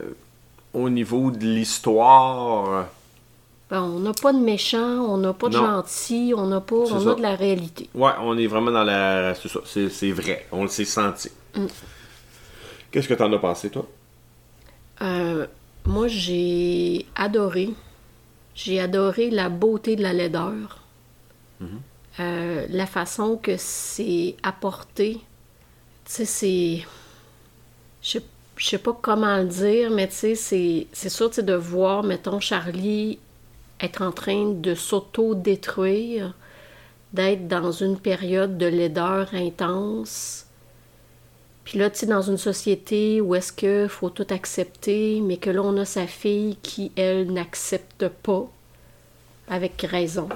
au 0.74 0.89
niveau 0.89 1.32
de 1.32 1.39
l'histoire, 1.44 2.88
Ben, 3.70 3.82
on 3.84 4.00
n'a 4.00 4.13
pas 4.13 4.34
de 4.34 4.39
méchants, 4.39 5.06
on 5.08 5.17
n'a 5.17 5.34
pas 5.34 5.50
de 5.50 5.58
Non. 5.58 5.65
gentils, 5.65 6.34
on 6.36 6.48
n'a 6.48 6.60
pas. 6.62 6.76
On 6.76 7.00
ça. 7.00 7.12
a 7.12 7.15
de 7.15 7.22
la 7.22 7.36
réalité. 7.36 7.89
ouais, 7.94 8.12
on 8.22 8.38
est 8.38 8.48
vraiment 8.48 8.72
dans 8.72 8.84
la. 8.84 9.34
C'est 9.36 9.48
ça, 9.48 9.60
c'est, 9.65 10.12
vrai. 10.12 10.48
On 10.52 10.63
le 10.63 10.70
s'est 10.70 10.86
senti. 10.86 11.30
Qu'est-ce 12.91 13.08
que 13.08 13.13
t'en 13.13 13.32
as 13.32 13.38
pensé, 13.39 13.70
toi? 13.70 13.86
Euh, 15.02 15.46
moi, 15.86 16.08
j'ai 16.08 17.06
adoré. 17.15 17.70
J'ai 18.56 18.80
adoré 18.80 19.30
la 19.30 19.50
beauté 19.50 19.96
de 19.96 20.04
la 20.04 20.13
laideur. 20.13 20.80
Euh, 22.19 22.65
la 22.69 22.86
façon 22.86 23.38
que 23.38 23.56
c'est 23.58 24.36
apporté. 24.43 25.19
Tu 26.06 26.12
sais, 26.12 26.26
c'est. 26.26 26.86
Je 28.02 28.19
sais- 28.19 28.78
pas 28.78 28.97
comment 29.02 29.38
le 29.38 29.45
dire, 29.45 29.89
mais 29.91 30.08
tu 30.08 30.36
sais, 30.36 30.88
c'est 30.91 31.10
sûr 31.10 31.30
de 31.30 31.54
voir, 31.54 32.04
mettons, 32.04 32.39
Charlie 32.39 33.17
être 33.80 34.02
en 34.04 34.12
train 34.12 34.52
de 34.52 34.76
s'auto-détruire, 34.76 36.36
d'être 37.13 37.47
dans 37.47 37.71
une 37.71 37.97
période 38.00 38.58
de 38.58 38.67
laideur 38.67 39.34
intense. 39.34 40.45
Puis 41.63 41.78
là, 41.80 41.89
tu 41.89 42.00
sais, 42.00 42.06
dans 42.06 42.21
une 42.21 42.38
société 42.38 43.21
où 43.21 43.36
est-ce 43.36 43.52
que 43.54 43.88
faut 43.88 44.10
tout 44.10 44.28
accepter, 44.30 45.21
mais 45.21 45.38
que 45.38 45.50
là, 45.50 45.62
on 45.63 45.78
a 45.78 45.86
sa 45.86 46.08
fille 46.08 46.58
qui, 46.62 46.91
elle, 46.95 47.32
n'accepte 47.32 48.08
pas, 48.08 48.47
avec 49.47 49.82
raison, 49.82 50.30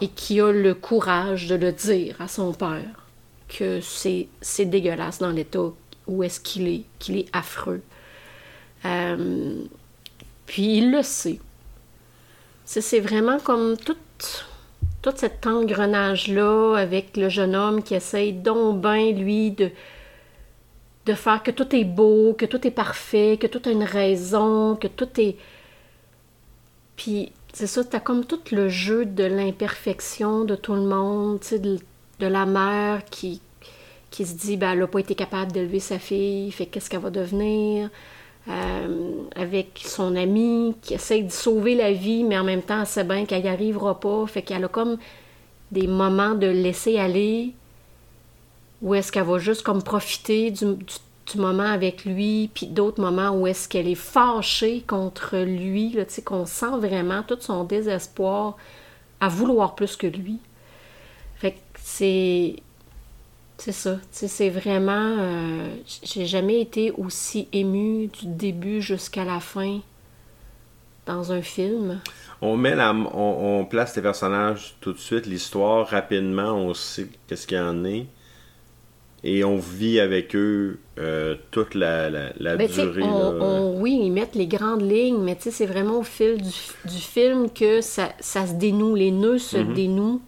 et 0.00 0.08
qui 0.08 0.40
a 0.40 0.52
le 0.52 0.74
courage 0.74 1.46
de 1.46 1.54
le 1.54 1.72
dire 1.72 2.20
à 2.20 2.28
son 2.28 2.52
père, 2.52 3.06
que 3.48 3.80
c'est 3.80 4.28
c'est 4.40 4.66
dégueulasse 4.66 5.18
dans 5.18 5.30
l'état 5.30 5.72
où 6.06 6.22
est-ce 6.22 6.40
qu'il 6.40 6.68
est, 6.68 6.84
qu'il 6.98 7.16
est 7.16 7.28
affreux. 7.32 7.82
Euh, 8.84 9.64
puis 10.46 10.78
il 10.78 10.92
le 10.92 11.02
sait. 11.02 11.40
C'est 12.64 12.80
c'est 12.80 13.00
vraiment 13.00 13.38
comme 13.38 13.76
tout, 13.76 13.96
tout 15.02 15.12
cet 15.16 15.46
engrenage-là 15.46 16.76
avec 16.76 17.16
le 17.16 17.28
jeune 17.28 17.54
homme 17.54 17.82
qui 17.82 17.94
essaye 17.94 18.32
donc 18.32 18.80
ben, 18.80 19.16
lui, 19.16 19.52
de, 19.52 19.70
de 21.06 21.14
faire 21.14 21.42
que 21.42 21.50
tout 21.52 21.74
est 21.74 21.84
beau, 21.84 22.34
que 22.36 22.46
tout 22.46 22.66
est 22.66 22.72
parfait, 22.72 23.38
que 23.40 23.46
tout 23.46 23.62
a 23.66 23.70
une 23.70 23.84
raison, 23.84 24.76
que 24.76 24.88
tout 24.88 25.08
est... 25.20 25.36
Puis, 26.96 27.32
c'est 27.56 27.66
ça, 27.66 27.84
t'as 27.84 28.00
comme 28.00 28.24
tout 28.24 28.40
le 28.52 28.68
jeu 28.68 29.04
de 29.06 29.24
l'imperfection 29.24 30.44
de 30.44 30.54
tout 30.56 30.74
le 30.74 30.82
monde, 30.82 31.40
de, 31.52 31.78
de 32.20 32.26
la 32.26 32.44
mère 32.46 33.04
qui, 33.06 33.40
se 34.26 34.34
dit, 34.34 34.56
ben, 34.56 34.72
elle 34.72 34.80
n'a 34.80 34.86
pas 34.88 35.00
été 35.00 35.14
capable 35.14 35.52
d'élever 35.52 35.80
sa 35.80 35.98
fille, 35.98 36.50
fait 36.52 36.66
qu'est-ce 36.66 36.90
qu'elle 36.90 37.00
va 37.00 37.10
devenir? 37.10 37.90
Euh, 38.48 39.10
avec 39.36 39.82
son 39.86 40.16
ami 40.16 40.76
qui 40.82 40.94
essaye 40.94 41.24
de 41.24 41.32
sauver 41.32 41.74
la 41.76 41.92
vie, 41.92 42.24
mais 42.24 42.38
en 42.38 42.44
même 42.44 42.62
temps, 42.62 42.80
elle 42.80 42.86
sait 42.86 43.04
bien 43.04 43.26
qu'elle 43.26 43.42
n'y 43.44 43.48
arrivera 43.48 44.00
pas, 44.00 44.26
fait 44.26 44.42
qu'elle 44.42 44.64
a 44.64 44.68
comme 44.68 44.98
des 45.72 45.88
moments 45.88 46.34
de 46.34 46.48
laisser 46.48 46.98
aller, 46.98 47.54
ou 48.82 48.94
est-ce 48.94 49.10
qu'elle 49.12 49.24
va 49.24 49.38
juste 49.38 49.62
comme 49.62 49.82
profiter 49.82 50.50
du, 50.50 50.64
du- 50.76 50.84
du 51.32 51.38
moment 51.38 51.64
avec 51.64 52.04
lui, 52.04 52.50
puis 52.54 52.66
d'autres 52.66 53.00
moments 53.00 53.30
où 53.30 53.46
est-ce 53.46 53.68
qu'elle 53.68 53.88
est 53.88 53.94
fâchée 53.94 54.84
contre 54.86 55.38
lui, 55.38 55.90
là, 55.90 56.04
qu'on 56.24 56.46
sent 56.46 56.78
vraiment 56.78 57.22
tout 57.22 57.38
son 57.40 57.64
désespoir 57.64 58.56
à 59.20 59.28
vouloir 59.28 59.74
plus 59.74 59.96
que 59.96 60.06
lui. 60.06 60.38
Fait 61.36 61.52
que 61.52 61.58
c'est... 61.78 62.56
C'est 63.58 63.72
ça, 63.72 63.96
c'est 64.10 64.50
vraiment... 64.50 65.16
euh, 65.18 65.68
j'ai 66.02 66.26
jamais 66.26 66.60
été 66.60 66.90
aussi 66.90 67.48
émue 67.54 68.08
du 68.08 68.26
début 68.26 68.82
jusqu'à 68.82 69.24
la 69.24 69.40
fin 69.40 69.80
dans 71.06 71.32
un 71.32 71.40
film. 71.40 72.00
On 72.42 72.58
met 72.58 72.74
la, 72.74 72.92
on, 72.92 73.60
on 73.60 73.64
place 73.64 73.96
les 73.96 74.02
personnages 74.02 74.74
tout 74.82 74.92
de 74.92 74.98
suite, 74.98 75.24
l'histoire 75.24 75.86
rapidement, 75.88 76.52
on 76.52 76.74
sait 76.74 77.08
qu'est-ce 77.26 77.46
qu'il 77.46 77.56
y 77.56 77.60
en 77.60 77.82
est. 77.86 78.06
Et 79.28 79.42
on 79.42 79.56
vit 79.58 79.98
avec 79.98 80.36
eux 80.36 80.78
euh, 80.98 81.34
toute 81.50 81.74
la, 81.74 82.08
la, 82.10 82.32
la 82.38 82.56
Ben, 82.56 82.68
durée. 82.70 83.02
on- 83.02 83.32
là. 83.32 83.44
on- 83.44 83.80
oui, 83.80 83.98
ils 84.04 84.10
mettent 84.12 84.36
les 84.36 84.46
grandes 84.46 84.82
lignes, 84.88 85.18
mais 85.20 85.36
c'est 85.40 85.66
vraiment 85.66 85.98
au 85.98 86.02
fil 86.04 86.36
du, 86.40 86.88
du 86.88 86.98
film 87.00 87.50
que 87.50 87.80
ça, 87.80 88.12
ça 88.20 88.46
se 88.46 88.52
dénoue, 88.54 88.94
les 88.94 89.10
nœuds 89.10 89.38
se 89.38 89.56
Mhm. 89.56 89.74
dénouent. 89.74 90.22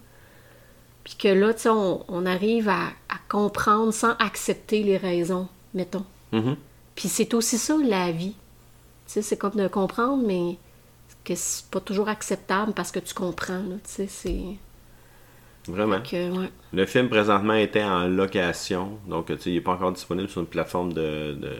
Puis 1.05 1.15
que 1.17 1.27
là, 1.29 1.53
on, 1.67 2.03
on 2.09 2.25
arrive 2.25 2.67
à, 2.67 2.87
à 3.07 3.15
comprendre 3.29 3.93
sans 3.93 4.15
accepter 4.19 4.83
les 4.83 4.97
raisons, 4.97 5.47
mettons. 5.73 6.05
Mhm. 6.33 6.57
Puis 6.95 7.07
c'est 7.07 7.33
aussi 7.33 7.57
ça, 7.57 7.75
la 7.81 8.11
vie. 8.11 8.35
C'est 9.07 9.37
comme 9.37 9.55
de 9.55 9.67
comprendre, 9.69 10.21
mais 10.27 10.57
que 11.23 11.33
c'est 11.35 11.65
pas 11.71 11.79
toujours 11.79 12.09
acceptable 12.09 12.73
parce 12.73 12.91
que 12.91 12.99
tu 12.99 13.13
comprends, 13.13 13.63
c'est... 13.85 14.07
Vraiment. 15.67 16.01
Que, 16.01 16.31
ouais. 16.31 16.49
Le 16.73 16.85
film 16.85 17.09
présentement 17.09 17.53
était 17.53 17.83
en 17.83 18.07
location, 18.07 18.97
donc 19.07 19.27
tu 19.27 19.37
sais, 19.39 19.49
il 19.51 19.55
n'est 19.55 19.61
pas 19.61 19.73
encore 19.73 19.91
disponible 19.91 20.29
sur 20.29 20.41
une 20.41 20.47
plateforme 20.47 20.93
de, 20.93 21.33
de, 21.33 21.51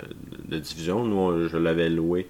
de 0.47 0.57
diffusion. 0.59 1.03
Nous, 1.05 1.15
on- 1.17 1.47
je 1.47 1.57
l'avais 1.57 1.89
loué 1.89 2.27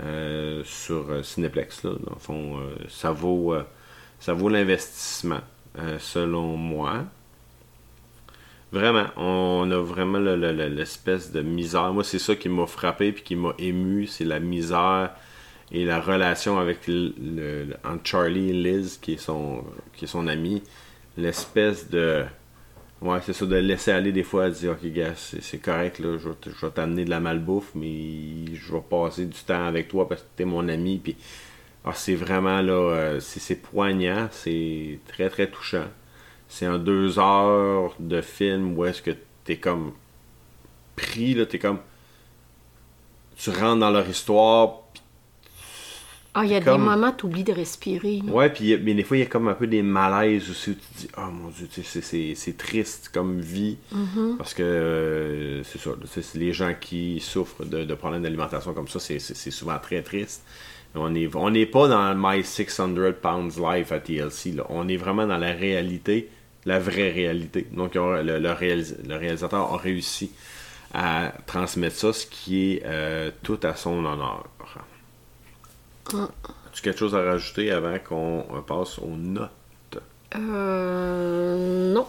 euh, 0.00 0.62
sur 0.64 1.10
euh, 1.10 1.22
Cineplex. 1.22 1.84
Là. 1.84 1.90
Dans 1.90 2.14
le 2.14 2.18
fond, 2.20 2.58
euh, 2.58 2.74
ça 2.88 3.12
vaut, 3.12 3.54
euh, 3.54 3.62
ça 4.20 4.32
vaut 4.32 4.48
l'investissement, 4.48 5.40
selon 5.98 6.56
moi. 6.56 7.04
Vraiment, 8.72 9.06
on 9.16 9.70
a 9.70 9.78
vraiment 9.78 10.18
le- 10.18 10.36
le- 10.36 10.52
le- 10.52 10.68
l'espèce 10.68 11.30
de 11.32 11.40
misère. 11.40 11.92
Moi, 11.92 12.02
c'est 12.04 12.18
ça 12.18 12.34
qui 12.34 12.48
m'a 12.48 12.66
frappé 12.66 13.12
puis 13.12 13.22
qui 13.22 13.36
m'a 13.36 13.54
ému, 13.58 14.06
c'est 14.06 14.24
la 14.24 14.40
misère 14.40 15.12
et 15.72 15.84
la 15.84 16.00
relation 16.00 16.58
avec 16.58 16.80
le, 16.86 17.66
entre 17.84 18.06
Charlie 18.06 18.50
et 18.50 18.52
Liz, 18.52 18.98
qui 19.00 19.14
est 19.14 19.18
son, 19.18 19.64
qui 19.94 20.04
est 20.04 20.08
son 20.08 20.26
ami. 20.28 20.62
L'espèce 21.16 21.90
de. 21.90 22.24
Ouais, 23.02 23.18
c'est 23.22 23.32
ça, 23.34 23.44
de 23.44 23.56
laisser 23.56 23.90
aller 23.90 24.12
des 24.12 24.22
fois, 24.22 24.44
à 24.44 24.50
dire, 24.50 24.72
ok, 24.72 24.86
gars, 24.92 25.12
c'est 25.16 25.58
correct, 25.58 25.98
là, 25.98 26.16
je 26.18 26.30
je 26.50 26.66
vais 26.66 26.72
t'amener 26.72 27.04
de 27.04 27.10
la 27.10 27.20
malbouffe, 27.20 27.72
mais 27.74 28.54
je 28.54 28.72
vais 28.72 28.80
passer 28.88 29.26
du 29.26 29.38
temps 29.40 29.66
avec 29.66 29.88
toi 29.88 30.08
parce 30.08 30.22
que 30.22 30.28
t'es 30.36 30.44
mon 30.46 30.66
ami. 30.68 30.98
Puis, 30.98 31.16
ah, 31.84 31.92
c'est 31.94 32.14
vraiment, 32.14 32.62
là, 32.62 32.72
euh, 32.72 33.20
c'est 33.20 33.56
poignant, 33.56 34.28
c'est 34.32 34.98
très, 35.08 35.28
très 35.30 35.48
touchant. 35.50 35.86
C'est 36.48 36.66
en 36.66 36.78
deux 36.78 37.18
heures 37.18 37.94
de 38.00 38.20
film 38.22 38.78
où 38.78 38.84
est-ce 38.84 39.02
que 39.02 39.12
t'es 39.44 39.58
comme 39.58 39.92
pris, 40.96 41.34
là, 41.34 41.46
t'es 41.46 41.58
comme. 41.58 41.78
Tu 43.36 43.50
rentres 43.50 43.80
dans 43.80 43.90
leur 43.90 44.08
histoire, 44.08 44.85
Ah, 46.38 46.44
il 46.44 46.50
y 46.50 46.54
a 46.54 46.60
des 46.60 46.66
moments, 46.84 47.12
tu 47.12 47.24
oublies 47.26 47.44
de 47.44 47.52
respirer. 47.52 48.20
là. 48.26 48.30
Ouais, 48.32 48.50
puis 48.50 48.76
mais 48.78 48.92
des 48.94 49.04
fois, 49.04 49.16
il 49.16 49.20
y 49.20 49.22
a 49.22 49.26
comme 49.26 49.48
un 49.48 49.54
peu 49.54 49.66
des 49.66 49.80
malaises 49.82 50.50
aussi 50.50 50.70
où 50.70 50.74
tu 50.74 50.80
te 50.80 50.98
dis, 51.00 51.08
oh 51.16 51.30
mon 51.32 51.48
dieu, 51.48 51.66
c'est- 51.72 52.56
triste 52.58 53.10
comme 53.12 53.40
vie. 53.40 53.78
Parce 54.36 54.52
que 54.52 54.62
euh, 54.62 55.62
c'est 55.64 55.78
ça, 55.80 55.90
les 56.34 56.52
gens 56.52 56.74
qui 56.78 57.20
souffrent 57.20 57.64
de, 57.64 57.84
de 57.84 57.94
problèmes 57.94 58.22
d'alimentation 58.22 58.74
comme 58.74 58.88
ça, 58.88 59.00
c'est- 59.00 59.18
souvent 59.50 59.78
très 59.78 60.02
triste. 60.02 60.44
On 60.94 61.10
n'est 61.10 61.28
on 61.34 61.50
n'est 61.50 61.66
pas 61.66 61.88
dans 61.88 62.14
My 62.16 62.42
600 62.44 62.90
Pounds 63.20 63.58
Life 63.58 63.92
à 63.92 63.98
TLC, 64.00 64.52
là. 64.52 64.64
on 64.68 64.88
est 64.88 64.96
vraiment 64.96 65.26
dans 65.26 65.36
la 65.38 65.52
réalité, 65.52 66.28
la 66.64 66.78
vraie 66.78 67.10
réalité. 67.10 67.66
Donc 67.72 67.94
le, 67.96 68.22
le 68.22 68.52
réalis- 68.52 68.94
le 69.08 69.16
réalisateur 69.16 69.72
a 69.72 69.76
réussi 69.78 70.30
transmettre 71.46 71.96
ça, 71.96 72.12
ce 72.12 72.26
qui 72.26 72.72
est 72.72 72.82
euh, 72.86 73.30
tout 73.42 73.58
à 73.62 73.74
son 73.74 74.04
honneur. 74.04 74.46
As-tu 76.14 76.82
quelque 76.82 76.98
chose 76.98 77.14
à 77.14 77.22
rajouter 77.22 77.70
avant 77.70 77.98
qu'on 77.98 78.46
euh, 78.54 78.60
passe 78.66 78.98
aux 78.98 79.16
notes? 79.16 79.50
Euh. 80.34 81.92
Non. 81.92 82.06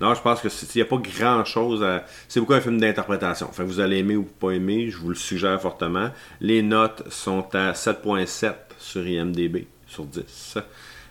Non, 0.00 0.14
je 0.14 0.20
pense 0.20 0.40
que 0.40 0.48
il 0.48 0.76
n'y 0.76 0.82
a 0.82 0.84
pas 0.84 0.98
grand 0.98 1.44
chose 1.44 1.82
à. 1.82 2.04
C'est 2.28 2.40
beaucoup 2.40 2.52
un 2.52 2.60
film 2.60 2.78
d'interprétation. 2.78 3.48
Que 3.48 3.62
vous 3.62 3.80
allez 3.80 3.98
aimer 3.98 4.16
ou 4.16 4.24
pas 4.24 4.50
aimer, 4.50 4.90
je 4.90 4.98
vous 4.98 5.08
le 5.08 5.14
suggère 5.14 5.60
fortement. 5.60 6.10
Les 6.40 6.62
notes 6.62 7.10
sont 7.10 7.46
à 7.54 7.72
7.7 7.72 8.54
sur 8.78 9.06
IMDB 9.06 9.66
sur 9.86 10.04
10. 10.04 10.58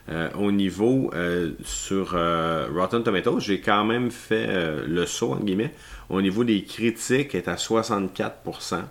Euh, 0.08 0.30
au 0.38 0.52
niveau 0.52 1.10
euh, 1.16 1.54
sur 1.64 2.12
euh, 2.14 2.68
Rotten 2.72 3.02
Tomatoes, 3.02 3.40
j'ai 3.40 3.60
quand 3.60 3.84
même 3.86 4.12
fait 4.12 4.48
le 4.86 5.06
saut, 5.06 5.34
en 5.34 5.40
guillemets. 5.40 5.74
Au 6.10 6.22
niveau 6.22 6.44
des 6.44 6.64
critiques, 6.64 7.34
est 7.34 7.48
à 7.48 7.56
64%. 7.56 8.84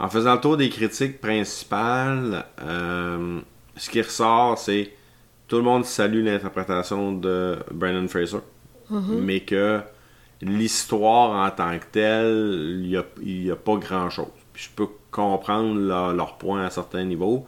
En 0.00 0.08
faisant 0.08 0.34
le 0.36 0.40
tour 0.40 0.56
des 0.56 0.70
critiques 0.70 1.20
principales, 1.20 2.44
euh, 2.62 3.40
ce 3.76 3.90
qui 3.90 4.02
ressort, 4.02 4.58
c'est 4.58 4.92
tout 5.48 5.56
le 5.56 5.62
monde 5.62 5.84
salue 5.84 6.24
l'interprétation 6.24 7.12
de 7.12 7.58
Brandon 7.72 8.08
Fraser, 8.08 8.38
mais 9.08 9.40
que 9.40 9.80
l'histoire 10.42 11.46
en 11.46 11.50
tant 11.54 11.78
que 11.78 11.86
telle, 11.92 12.80
il 12.82 12.88
n'y 12.88 12.96
a, 12.96 13.04
y 13.22 13.50
a 13.50 13.56
pas 13.56 13.76
grand-chose. 13.76 14.28
Je 14.54 14.68
peux 14.76 14.88
comprendre 15.10 15.78
leur, 15.80 16.14
leur 16.14 16.38
point 16.38 16.64
à 16.66 16.70
certains 16.70 17.04
niveaux. 17.04 17.46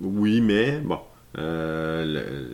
Oui, 0.00 0.40
mais 0.40 0.78
bon. 0.80 1.00
euh, 1.38 2.52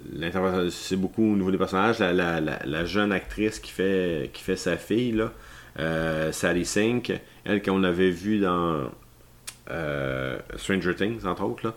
c'est 0.70 0.96
beaucoup 0.96 1.22
au 1.32 1.36
niveau 1.36 1.50
des 1.50 1.58
personnages. 1.58 1.98
La, 1.98 2.12
la- 2.12 2.40
la- 2.40 2.60
la 2.64 2.84
jeune 2.84 3.12
actrice 3.12 3.58
qui 3.58 3.70
fait, 3.72 4.30
qui 4.32 4.42
fait 4.42 4.56
sa 4.56 4.76
fille, 4.76 5.12
là, 5.12 5.32
euh, 5.78 6.32
Sally 6.32 6.64
Sink, 6.64 7.12
elle 7.44 7.62
qu'on 7.62 7.82
avait 7.84 8.10
vue 8.10 8.38
dans 8.38 8.90
euh, 9.70 10.38
Stranger 10.56 10.94
Things, 10.94 11.24
entre 11.26 11.44
autres. 11.44 11.74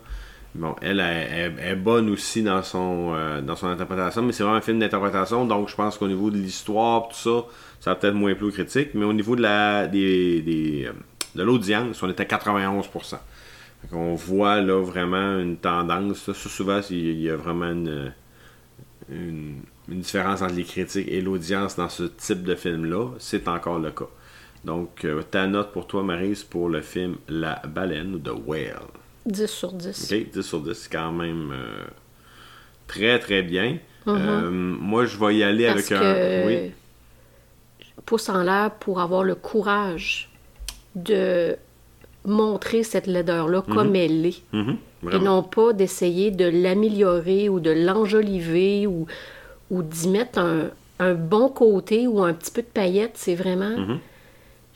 Bon, 0.54 0.74
elle, 0.80 1.00
est 1.00 1.76
bonne 1.76 2.08
aussi 2.08 2.42
dans 2.42 2.62
son, 2.62 3.12
euh, 3.14 3.42
dans 3.42 3.56
son 3.56 3.66
interprétation, 3.66 4.22
mais 4.22 4.32
c'est 4.32 4.42
vraiment 4.42 4.58
un 4.58 4.62
film 4.62 4.78
d'interprétation, 4.78 5.44
donc 5.44 5.68
je 5.68 5.74
pense 5.74 5.98
qu'au 5.98 6.08
niveau 6.08 6.30
de 6.30 6.38
l'histoire, 6.38 7.08
tout 7.08 7.16
ça, 7.16 7.44
ça 7.78 7.90
va 7.90 7.96
peut-être 7.96 8.14
moins 8.14 8.34
plus 8.34 8.52
critique, 8.52 8.90
mais 8.94 9.04
au 9.04 9.12
niveau 9.12 9.36
de 9.36 9.42
la 9.42 9.86
des, 9.86 10.40
des, 10.40 10.86
euh, 10.86 10.92
de 11.34 11.42
l'audience, 11.42 12.02
on 12.02 12.08
était 12.08 12.22
à 12.34 12.38
91%. 12.38 13.18
Fait 13.82 13.88
qu'on 13.90 14.14
voit 14.14 14.62
là 14.62 14.82
vraiment 14.82 15.38
une 15.38 15.58
tendance. 15.58 16.32
souvent, 16.32 16.80
il 16.88 17.20
y 17.20 17.28
a 17.28 17.36
vraiment 17.36 17.70
une, 17.70 18.12
une, 19.10 19.56
une 19.90 20.00
différence 20.00 20.40
entre 20.40 20.54
les 20.54 20.64
critiques 20.64 21.08
et 21.08 21.20
l'audience 21.20 21.76
dans 21.76 21.90
ce 21.90 22.04
type 22.04 22.42
de 22.44 22.54
film-là. 22.54 23.10
C'est 23.18 23.46
encore 23.46 23.78
le 23.78 23.90
cas. 23.90 24.08
Donc, 24.66 25.04
euh, 25.04 25.22
ta 25.22 25.46
note 25.46 25.70
pour 25.72 25.86
toi, 25.86 26.02
Maryse, 26.02 26.42
pour 26.42 26.68
le 26.68 26.80
film 26.82 27.14
La 27.28 27.62
baleine 27.66 28.16
ou 28.16 28.18
The 28.18 28.32
Whale. 28.46 28.82
10 29.24 29.46
sur 29.46 29.72
10. 29.72 30.12
Ok, 30.12 30.30
10 30.32 30.42
sur 30.42 30.60
10, 30.60 30.74
c'est 30.74 30.92
quand 30.92 31.12
même 31.12 31.52
euh, 31.52 31.84
très 32.88 33.18
très 33.20 33.42
bien. 33.42 33.78
Euh, 34.08 34.50
moi, 34.50 35.04
je 35.04 35.16
vais 35.18 35.36
y 35.36 35.42
aller. 35.44 35.66
Parce 35.66 35.90
avec 35.92 36.00
que 36.00 36.44
un. 36.44 36.46
Oui. 36.46 36.72
pouce 38.04 38.28
en 38.28 38.42
l'air 38.42 38.72
pour 38.72 39.00
avoir 39.00 39.22
le 39.24 39.34
courage 39.36 40.30
de 40.96 41.56
montrer 42.24 42.82
cette 42.82 43.06
laideur-là 43.06 43.62
comme 43.62 43.94
elle 43.94 44.26
est. 44.26 44.42
Mhm, 44.52 44.76
Et 45.12 45.18
non 45.20 45.42
pas 45.44 45.72
d'essayer 45.72 46.30
de 46.32 46.44
l'améliorer 46.44 47.48
ou 47.48 47.60
de 47.60 47.70
l'enjoliver 47.70 48.86
ou, 48.88 49.06
ou 49.70 49.82
d'y 49.82 50.08
mettre 50.08 50.38
un, 50.40 50.70
un 50.98 51.14
bon 51.14 51.48
côté 51.48 52.06
ou 52.08 52.20
un 52.22 52.32
petit 52.32 52.50
peu 52.50 52.62
de 52.62 52.66
paillettes. 52.66 53.14
C'est 53.14 53.36
vraiment. 53.36 53.98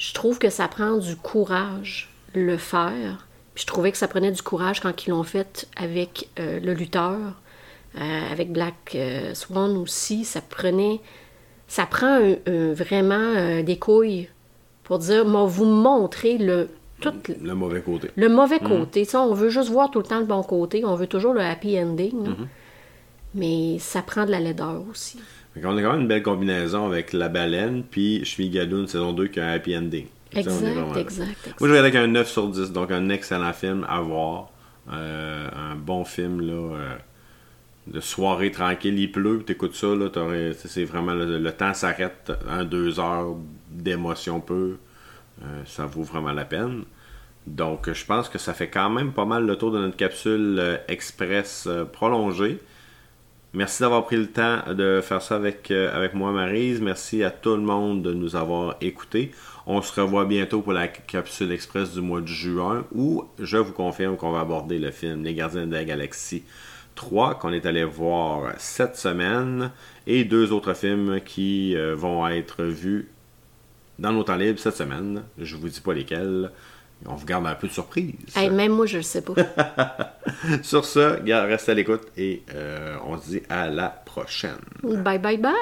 Je 0.01 0.15
trouve 0.15 0.39
que 0.39 0.49
ça 0.49 0.67
prend 0.67 0.97
du 0.97 1.15
courage 1.15 2.09
le 2.35 2.57
faire. 2.57 3.27
Puis 3.55 3.63
je 3.63 3.67
trouvais 3.67 3.93
que 3.93 3.99
ça 3.99 4.09
prenait 4.09 4.31
du 4.33 4.41
courage 4.41 4.81
quand 4.81 5.07
ils 5.07 5.11
l'ont 5.11 5.25
fait 5.25 5.69
avec 5.77 6.29
euh, 6.39 6.59
le 6.59 6.73
lutteur, 6.73 7.19
euh, 7.99 8.33
avec 8.33 8.51
Black 8.51 8.93
euh, 8.95 9.35
Swan 9.35 9.77
aussi. 9.77 10.25
Ça 10.25 10.41
prenait. 10.41 11.01
Ça 11.69 11.85
prend 11.85 12.07
un- 12.19 12.37
un- 12.47 12.73
vraiment 12.73 13.15
euh, 13.37 13.63
des 13.63 13.79
couilles 13.79 14.29
pour 14.85 14.99
dire, 15.01 15.27
moi, 15.27 15.45
vous 15.45 15.67
montrez 15.67 16.39
le, 16.39 16.71
tout 17.03 17.13
Le 17.41 17.55
mauvais 17.55 17.83
côté. 17.83 18.09
le 18.17 18.29
mauvais 18.31 18.59
Mhm. 18.63 18.69
côté. 18.69 19.07
On 19.15 19.35
veut 19.35 19.51
juste 19.51 19.69
voir 19.69 19.91
tout 19.91 19.99
le 19.99 20.07
temps 20.07 20.21
le 20.21 20.25
bon 20.25 20.43
côté. 20.43 20.83
On 20.85 20.95
veut 20.95 21.07
toujours 21.09 21.35
le 21.35 21.43
happy 21.43 21.79
ending. 21.79 22.17
Mhm. 22.29 22.49
Mais 23.35 23.79
ça 23.79 24.01
prend 24.03 24.25
de 24.25 24.31
la 24.31 24.41
laideur 24.41 24.83
aussi. 24.91 25.19
Qu'on 25.55 25.77
a 25.77 25.83
quand 25.83 25.93
même 25.93 26.03
une 26.03 26.09
belle 26.09 26.23
combinaison 26.23 26.87
avec 26.87 27.13
La 27.13 27.29
Baleine, 27.29 27.83
puis 27.83 28.21
Je 28.21 28.25
suis 28.29 28.49
Gadoun 28.51 28.87
saison 28.87 29.13
2 29.13 29.27
qui 29.27 29.41
a 29.41 29.47
un 29.47 29.53
happy 29.53 29.77
ending. 29.77 30.07
On 30.33 30.39
Exact, 30.39 30.75
là. 30.75 30.83
exact, 30.97 30.99
exact. 30.99 31.61
Moi, 31.61 31.69
je 31.69 31.73
vais 31.75 31.79
avec 31.79 31.95
un 31.97 32.07
9 32.07 32.29
sur 32.29 32.49
10, 32.49 32.71
donc 32.73 32.93
un 32.93 33.09
excellent 33.09 33.53
film 33.53 33.85
à 33.89 34.01
voir. 34.01 34.51
Euh, 34.93 35.49
un 35.55 35.75
bon 35.75 36.05
film 36.05 36.41
là, 36.41 36.53
euh, 36.53 36.95
de 37.89 38.01
soirée 38.01 38.53
tranquille. 38.53 38.99
Il 38.99 39.11
pleut, 39.11 39.43
tu 39.45 39.53
écoutes 39.53 39.75
ça, 39.75 39.89
là, 39.89 40.09
c'est 40.55 40.85
vraiment 40.85 41.15
le, 41.15 41.39
le 41.39 41.53
temps 41.53 41.75
s'arrête 41.75 42.33
en 42.49 42.65
deux 42.65 43.01
heures 43.01 43.35
d'émotion 43.71 44.41
peu. 44.41 44.77
Euh, 45.43 45.63
ça 45.67 45.87
vaut 45.87 46.03
vraiment 46.03 46.33
la 46.33 46.45
peine. 46.45 46.85
Donc, 47.47 47.93
je 47.93 48.05
pense 48.05 48.29
que 48.29 48.39
ça 48.39 48.55
fait 48.55 48.69
quand 48.69 48.91
même 48.91 49.13
pas 49.13 49.25
mal 49.25 49.45
le 49.47 49.57
tour 49.57 49.73
de 49.73 49.79
notre 49.79 49.97
capsule 49.97 50.57
euh, 50.61 50.77
express 50.87 51.69
prolongée. 51.93 52.61
Merci 53.53 53.83
d'avoir 53.83 54.05
pris 54.05 54.17
le 54.17 54.29
temps 54.29 54.61
de 54.73 55.01
faire 55.03 55.21
ça 55.21 55.35
avec, 55.35 55.73
euh, 55.73 56.09
moi, 56.15 56.31
Marise. 56.31 56.81
Merci 56.81 57.25
à 57.25 57.33
tout 57.33 57.57
le 57.57 57.63
monde 57.63 58.01
de 58.01 58.13
nous 58.13 58.37
avoir 58.37 58.77
écoutés. 58.81 59.33
On 59.67 59.83
se 59.83 60.01
revoit 60.01 60.25
bientôt 60.25 60.63
pour 60.63 60.73
la 60.73 60.87
capsule 60.87 61.51
express 61.51 61.93
du 61.93 62.01
mois 62.01 62.21
de 62.21 62.29
juin 62.29 62.87
où 62.95 63.25
je 63.41 63.57
vous 63.57 63.73
confirme 63.73 64.17
qu'on 64.17 64.31
va 64.31 64.41
aborder 64.41 64.79
le 64.79 64.93
film 64.93 65.25
Les 65.25 65.35
Gardiens 65.35 65.67
de 65.67 65.73
la 65.73 65.85
Galaxie 65.85 66.45
3 66.95 67.41
qu'on 67.41 67.53
est 67.53 67.67
allé 67.67 67.83
voir 67.83 68.53
cette 68.59 68.95
semaine 68.95 69.73
et 70.07 70.23
deux 70.23 70.53
autres 70.53 70.75
films 70.75 71.21
qui 71.21 71.77
euh, 71.77 71.97
vont 71.97 72.29
être 72.29 72.63
vus 72.63 73.09
dans 73.99 74.13
nos 74.13 74.23
temps 74.23 74.37
libres 74.37 74.61
cette 74.61 74.77
semaine. 74.77 75.25
Je 75.39 75.57
vous 75.57 75.69
dis 75.69 75.81
pas 75.81 75.93
lesquels. 75.93 76.53
On 77.07 77.15
vous 77.15 77.27
garde 77.27 77.47
un 77.47 77.55
peu 77.55 77.67
de 77.67 77.73
surprise. 77.73 78.15
même 78.37 78.73
moi, 78.73 78.87
je 78.87 78.99
le 78.99 79.03
sais 79.03 79.23
pas. 79.23 79.35
Sur 80.63 80.85
ce, 80.85 81.23
restez 81.47 81.73
à 81.73 81.75
l'écoute 81.75 82.09
et 82.17 82.43
euh, 82.55 82.97
on 83.07 83.19
se 83.19 83.31
dit 83.31 83.43
à 83.49 83.69
la 83.69 83.89
prochaine. 83.89 84.59
Bye 84.83 85.19
bye 85.19 85.39
bye. 85.39 85.55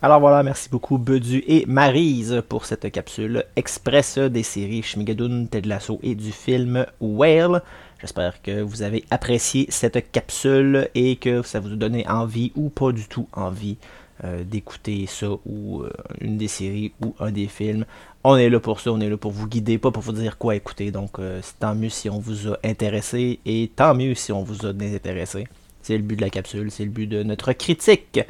Alors 0.00 0.20
voilà, 0.20 0.44
merci 0.44 0.68
beaucoup 0.70 0.96
Bedu 0.96 1.42
et 1.48 1.66
Marise 1.66 2.42
pour 2.48 2.66
cette 2.66 2.88
capsule 2.92 3.44
express 3.56 4.16
des 4.18 4.44
séries 4.44 4.84
Shmigadoon, 4.84 5.46
Ted 5.46 5.68
Lasso 5.68 5.98
et 6.04 6.14
du 6.14 6.30
film 6.30 6.86
Whale. 7.00 7.62
J'espère 8.00 8.40
que 8.40 8.60
vous 8.60 8.82
avez 8.82 9.04
apprécié 9.10 9.66
cette 9.70 10.12
capsule 10.12 10.88
et 10.94 11.16
que 11.16 11.42
ça 11.42 11.58
vous 11.58 11.72
a 11.72 11.76
donné 11.76 12.06
envie 12.08 12.52
ou 12.54 12.68
pas 12.68 12.92
du 12.92 13.08
tout 13.08 13.26
envie 13.32 13.76
euh, 14.24 14.42
d'écouter 14.42 15.06
ça 15.06 15.28
ou 15.46 15.82
euh, 15.82 15.90
une 16.20 16.36
des 16.38 16.48
séries 16.48 16.92
ou 17.04 17.14
un 17.20 17.30
des 17.30 17.46
films. 17.46 17.84
On 18.24 18.36
est 18.36 18.50
là 18.50 18.58
pour 18.58 18.80
ça, 18.80 18.90
on 18.90 19.00
est 19.00 19.08
là 19.08 19.16
pour 19.16 19.30
vous 19.30 19.46
guider, 19.46 19.78
pas 19.78 19.92
pour 19.92 20.02
vous 20.02 20.12
dire 20.12 20.38
quoi 20.38 20.56
écouter. 20.56 20.90
Donc 20.90 21.18
euh, 21.18 21.40
tant 21.60 21.74
mieux 21.74 21.88
si 21.88 22.10
on 22.10 22.18
vous 22.18 22.48
a 22.48 22.58
intéressé 22.64 23.38
et 23.46 23.70
tant 23.76 23.94
mieux 23.94 24.14
si 24.14 24.32
on 24.32 24.42
vous 24.42 24.66
a 24.66 24.72
désintéressé. 24.72 25.46
C'est 25.82 25.96
le 25.96 26.02
but 26.02 26.16
de 26.16 26.22
la 26.22 26.30
capsule, 26.30 26.70
c'est 26.70 26.84
le 26.84 26.90
but 26.90 27.06
de 27.06 27.22
notre 27.22 27.52
critique. 27.52 28.20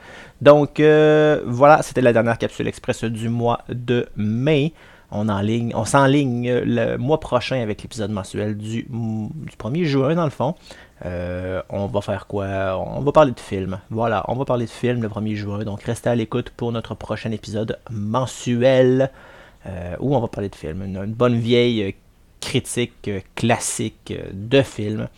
Donc 0.43 0.79
voilà, 0.79 1.83
c'était 1.83 2.03
la 2.03 2.13
dernière 2.13 2.39
capsule 2.39 2.69
express 2.69 3.03
du 3.05 3.29
mois 3.31 3.63
de 3.69 4.07
mai. 4.17 4.75
On, 5.11 5.29
en 5.29 5.41
ligne, 5.41 5.73
on 5.75 5.85
s'enligne 5.85 6.53
le 6.53 6.97
mois 6.97 7.19
prochain 7.19 7.61
avec 7.63 7.83
l'épisode 7.83 8.11
mensuel 8.11 8.57
du, 8.57 8.83
du 8.83 9.57
1er 9.59 9.85
juin, 9.85 10.15
dans 10.15 10.25
le 10.25 10.31
fond. 10.31 10.55
Euh, 11.05 11.63
on 11.69 11.87
va 11.87 12.01
faire 12.01 12.27
quoi? 12.27 12.77
On 12.79 13.01
va 13.01 13.13
parler 13.13 13.33
de 13.33 13.41
films. 13.41 13.81
Voilà, 13.91 14.25
on 14.29 14.35
va 14.35 14.45
parler 14.45 14.67
de 14.67 14.71
films 14.71 15.03
le 15.03 15.09
1er 15.09 15.35
juin. 15.35 15.65
Donc 15.65 15.83
restez 15.83 16.11
à 16.11 16.15
l'écoute 16.15 16.51
pour 16.51 16.73
notre 16.73 16.95
prochain 16.95 17.31
épisode 17.31 17.79
mensuel 17.91 19.11
euh, 19.67 19.97
où 20.01 20.15
on 20.15 20.21
va 20.21 20.29
parler 20.29 20.49
de 20.49 20.57
films. 20.57 20.83
Une, 20.83 21.07
bonne 21.07 21.39
vieille 21.39 21.95
critique 22.41 23.11
classique 23.35 24.13
de 24.33 24.63
films. 24.63 25.09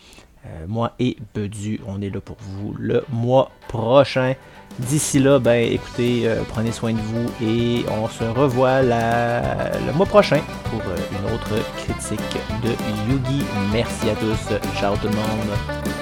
Euh, 0.45 0.65
moi 0.67 0.93
et 0.99 1.17
Bedu, 1.35 1.79
on 1.85 2.01
est 2.01 2.09
là 2.09 2.19
pour 2.19 2.37
vous 2.39 2.73
le 2.77 3.03
mois 3.09 3.51
prochain. 3.67 4.35
D'ici 4.79 5.19
là, 5.19 5.39
ben 5.39 5.71
écoutez, 5.71 6.23
euh, 6.25 6.41
prenez 6.47 6.71
soin 6.71 6.93
de 6.93 6.99
vous 6.99 7.29
et 7.45 7.85
on 7.89 8.07
se 8.07 8.23
revoit 8.23 8.81
le 8.81 9.93
mois 9.93 10.05
prochain 10.05 10.39
pour 10.69 10.79
euh, 10.79 10.97
une 11.11 11.33
autre 11.33 11.63
critique 11.77 12.37
de 12.63 12.69
Yugi. 13.11 13.43
Merci 13.71 14.09
à 14.09 14.15
tous. 14.15 14.55
Ciao 14.79 14.95
tout 14.95 15.07
le 15.07 15.15
monde. 15.15 16.00